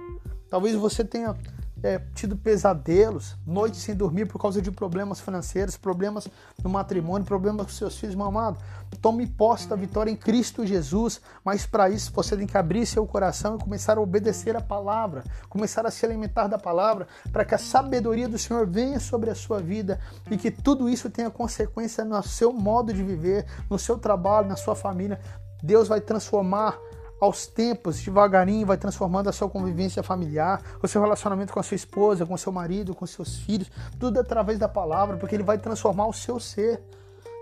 talvez 0.50 0.74
você 0.74 1.02
tenha 1.02 1.34
é, 1.82 1.98
tido 2.14 2.36
pesadelos, 2.36 3.34
noites 3.46 3.80
sem 3.80 3.94
dormir 3.94 4.26
por 4.26 4.38
causa 4.38 4.60
de 4.60 4.70
problemas 4.70 5.20
financeiros, 5.20 5.74
problemas 5.74 6.28
no 6.62 6.68
matrimônio, 6.68 7.26
problemas 7.26 7.64
com 7.64 7.72
seus 7.72 7.98
filhos, 7.98 8.14
meu 8.14 8.26
amado. 8.26 8.58
Tome 9.00 9.26
posse 9.26 9.66
da 9.66 9.74
vitória 9.74 10.10
em 10.10 10.16
Cristo 10.16 10.66
Jesus, 10.66 11.22
mas 11.42 11.64
para 11.64 11.88
isso 11.88 12.12
você 12.12 12.36
tem 12.36 12.46
que 12.46 12.58
abrir 12.58 12.84
seu 12.84 13.06
coração 13.06 13.56
e 13.56 13.58
começar 13.58 13.96
a 13.96 14.02
obedecer 14.02 14.54
a 14.54 14.60
palavra, 14.60 15.24
começar 15.48 15.86
a 15.86 15.90
se 15.90 16.04
alimentar 16.04 16.46
da 16.46 16.58
palavra, 16.58 17.08
para 17.32 17.42
que 17.42 17.54
a 17.54 17.58
sabedoria 17.58 18.28
do 18.28 18.36
Senhor 18.36 18.66
venha 18.66 19.00
sobre 19.00 19.30
a 19.30 19.34
sua 19.34 19.60
vida 19.60 19.98
e 20.30 20.36
que 20.36 20.50
tudo 20.50 20.90
isso 20.90 21.08
tenha 21.08 21.30
consequência 21.30 22.04
no 22.04 22.22
seu 22.22 22.52
modo 22.52 22.92
de 22.92 23.02
viver, 23.02 23.46
no 23.70 23.78
seu 23.78 23.96
trabalho, 23.96 24.46
na 24.46 24.56
sua 24.56 24.76
família. 24.76 25.18
Deus 25.62 25.88
vai 25.88 26.02
transformar 26.02 26.78
aos 27.20 27.46
tempos, 27.46 28.00
devagarinho, 28.00 28.66
vai 28.66 28.76
transformando 28.76 29.28
a 29.28 29.32
sua 29.32 29.48
convivência 29.48 30.02
familiar, 30.02 30.62
o 30.82 30.88
seu 30.88 31.00
relacionamento 31.00 31.52
com 31.52 31.60
a 31.60 31.62
sua 31.62 31.74
esposa, 31.74 32.24
com 32.24 32.34
o 32.34 32.38
seu 32.38 32.52
marido, 32.52 32.94
com 32.94 33.06
seus 33.06 33.36
filhos, 33.36 33.70
tudo 33.98 34.20
através 34.20 34.58
da 34.58 34.68
palavra, 34.68 35.16
porque 35.16 35.34
ele 35.34 35.42
vai 35.42 35.58
transformar 35.58 36.06
o 36.06 36.12
seu 36.12 36.38
ser. 36.38 36.82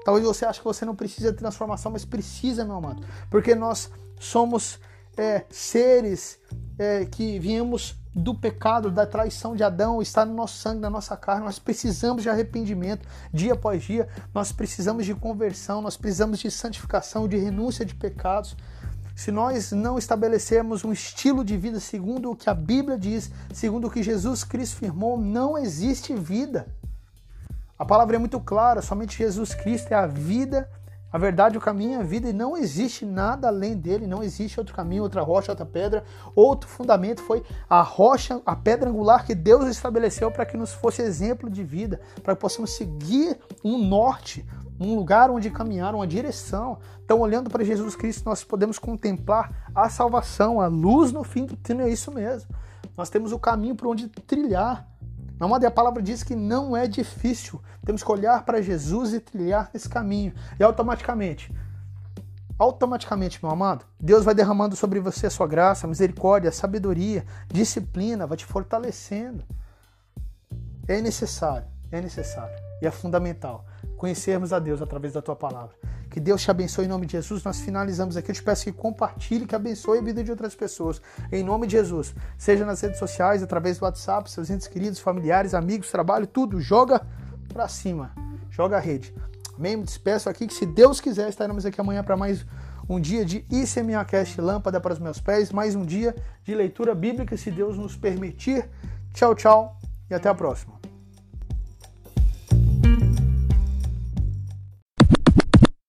Talvez 0.05 0.25
você 0.25 0.45
ache 0.45 0.61
que 0.61 0.65
você 0.65 0.85
não 0.85 0.95
precisa 0.95 1.33
de 1.33 1.39
transformação, 1.39 1.93
mas 1.93 2.05
precisa, 2.05 2.65
meu 2.65 2.77
amado, 2.77 3.03
porque 3.29 3.55
nós 3.55 3.91
somos 4.19 4.79
é, 5.17 5.45
seres 5.51 6.39
é, 6.79 7.05
que 7.05 7.39
viemos 7.39 7.97
do 8.17 8.35
pecado, 8.35 8.91
da 8.91 9.07
traição 9.07 9.55
de 9.55 9.63
Adão, 9.63 10.01
está 10.01 10.25
no 10.25 10.33
nosso 10.33 10.57
sangue, 10.57 10.81
na 10.81 10.89
nossa 10.89 11.15
carne. 11.19 11.45
Nós 11.45 11.59
precisamos 11.59 12.23
de 12.23 12.31
arrependimento 12.31 13.07
dia 13.31 13.53
após 13.53 13.83
dia, 13.83 14.09
nós 14.33 14.53
precisamos 14.53 15.05
de 15.05 15.15
conversão, 15.15 15.83
nós 15.83 15.99
precisamos 15.99 16.39
de 16.39 16.51
santificação, 16.51 17.29
de 17.29 17.37
renúncia 17.37 17.85
de 17.85 17.95
pecados. 17.95 18.57
Se 19.17 19.33
nós 19.33 19.73
não 19.73 19.97
estabelecermos 19.97 20.85
um 20.85 20.93
estilo 20.93 21.43
de 21.43 21.57
vida 21.57 21.81
segundo 21.81 22.31
o 22.31 22.37
que 22.37 22.51
a 22.51 22.55
Bíblia 22.55 22.99
diz, 22.99 23.31
segundo 23.51 23.87
o 23.87 23.91
que 23.91 24.03
Jesus 24.03 24.45
Cristo 24.45 24.77
firmou, 24.77 25.17
não 25.19 25.57
existe 25.57 26.15
vida. 26.15 26.69
A 27.79 27.85
palavra 27.85 28.17
é 28.17 28.19
muito 28.19 28.39
clara, 28.39 28.83
somente 28.83 29.17
Jesus 29.17 29.55
Cristo 29.55 29.91
é 29.91 29.95
a 29.95 30.07
vida, 30.07 30.69
a 31.13 31.19
verdade, 31.19 31.57
o 31.57 31.61
caminho, 31.61 32.01
a 32.01 32.03
vida, 32.03 32.29
e 32.29 32.33
não 32.33 32.57
existe 32.57 33.07
nada 33.07 33.49
além 33.49 33.77
dele, 33.77 34.07
não 34.07 34.23
existe 34.23 34.59
outro 34.59 34.75
caminho, 34.75 35.03
outra 35.03 35.23
rocha, 35.23 35.53
outra 35.53 35.65
pedra, 35.65 36.05
outro 36.35 36.69
fundamento. 36.69 37.23
Foi 37.23 37.43
a 37.71 37.81
rocha, 37.81 38.41
a 38.45 38.57
pedra 38.57 38.91
angular 38.91 39.25
que 39.25 39.35
Deus 39.35 39.67
estabeleceu 39.67 40.31
para 40.31 40.45
que 40.45 40.57
nos 40.57 40.73
fosse 40.73 41.03
exemplo 41.03 41.49
de 41.49 41.63
vida, 41.63 42.01
para 42.23 42.35
que 42.35 42.41
possamos 42.41 42.73
seguir 42.77 43.39
um 43.65 43.79
norte, 43.79 44.45
um 44.81 44.95
lugar 44.95 45.31
onde 45.31 45.51
caminhar, 45.51 45.95
uma 45.95 46.07
direção. 46.07 46.79
Então, 47.05 47.21
olhando 47.21 47.49
para 47.49 47.65
Jesus 47.65 47.95
Cristo, 47.95 48.25
nós 48.29 48.43
podemos 48.43 48.79
contemplar 48.79 49.71
a 49.75 49.89
salvação, 49.89 50.61
a 50.61 50.67
luz 50.67 51.13
no 51.13 51.23
fim 51.23 51.47
do 51.47 51.57
túnel, 51.57 51.87
é 51.87 51.91
isso 51.91 52.11
mesmo. 52.11 52.55
Nós 52.97 53.11
temos 53.11 53.31
o 53.31 53.39
caminho 53.39 53.77
por 53.77 53.89
onde 53.89 54.09
trilhar. 54.09 54.89
Na 55.39 55.47
moda 55.47 55.69
a 55.69 55.71
palavra 55.71 56.03
diz 56.03 56.23
que 56.23 56.35
não 56.35 56.77
é 56.77 56.87
difícil. 56.87 57.61
Temos 57.85 58.03
que 58.03 58.11
olhar 58.11 58.45
para 58.45 58.63
Jesus 58.63 59.13
e 59.13 59.21
trilhar 59.21 59.71
esse 59.75 59.89
caminho. 59.89 60.33
E 60.59 60.63
automaticamente, 60.63 61.55
automaticamente, 62.59 63.39
meu 63.43 63.53
amado, 63.53 63.85
Deus 64.01 64.25
vai 64.25 64.35
derramando 64.35 64.75
sobre 64.75 64.99
você 64.99 65.27
a 65.27 65.31
sua 65.31 65.47
graça, 65.47 65.87
misericórdia, 65.87 66.51
sabedoria, 66.51 67.25
disciplina, 67.49 68.27
vai 68.27 68.37
te 68.37 68.47
fortalecendo. 68.47 69.45
É 70.89 71.01
necessário, 71.03 71.67
é 71.91 72.01
necessário 72.01 72.57
e 72.81 72.87
é 72.87 72.91
fundamental 72.91 73.65
conhecermos 73.97 74.53
a 74.53 74.59
Deus 74.59 74.81
através 74.81 75.13
da 75.13 75.23
tua 75.23 75.37
palavra. 75.37 75.75
Que 76.17 76.21
Deus 76.21 76.41
te 76.41 76.51
abençoe 76.51 76.87
em 76.87 76.89
nome 76.89 77.05
de 77.05 77.13
Jesus. 77.13 77.45
Nós 77.45 77.61
finalizamos 77.61 78.17
aqui. 78.17 78.31
Eu 78.31 78.35
te 78.35 78.43
peço 78.43 78.65
que 78.65 78.73
compartilhe, 78.73 79.45
que 79.45 79.55
abençoe 79.55 79.99
a 79.99 80.01
vida 80.01 80.25
de 80.25 80.31
outras 80.31 80.55
pessoas. 80.55 80.99
Em 81.31 81.45
nome 81.45 81.67
de 81.67 81.73
Jesus. 81.73 82.15
Seja 82.39 82.65
nas 82.65 82.81
redes 82.81 82.99
sociais, 82.99 83.43
através 83.43 83.77
do 83.77 83.85
WhatsApp, 83.85 84.31
seus 84.31 84.49
entes 84.49 84.67
queridos, 84.67 84.99
familiares, 84.99 85.53
amigos, 85.53 85.91
trabalho, 85.91 86.27
tudo. 86.27 86.59
Joga 86.59 87.07
pra 87.53 87.69
cima. 87.69 88.15
Joga 88.49 88.79
a 88.79 88.81
rede. 88.81 89.15
Amém? 89.59 89.77
Me 89.77 89.85
despeço 89.85 90.31
aqui 90.31 90.47
que 90.47 90.55
se 90.55 90.65
Deus 90.65 91.03
quiser, 91.03 91.29
estaremos 91.29 91.67
aqui 91.67 91.79
amanhã 91.79 92.03
para 92.03 92.17
mais 92.17 92.47
um 92.89 92.99
dia 92.99 93.23
de 93.23 93.45
ICMA 93.51 94.03
Cast 94.07 94.41
Lâmpada 94.41 94.81
para 94.81 94.95
os 94.95 94.99
meus 94.99 95.21
pés. 95.21 95.53
Mais 95.53 95.75
um 95.75 95.85
dia 95.85 96.17
de 96.43 96.55
leitura 96.55 96.95
bíblica, 96.95 97.37
se 97.37 97.51
Deus 97.51 97.77
nos 97.77 97.95
permitir. 97.95 98.67
Tchau, 99.13 99.35
tchau 99.35 99.79
e 100.09 100.15
até 100.15 100.31
a 100.31 100.35
próxima. 100.35 100.76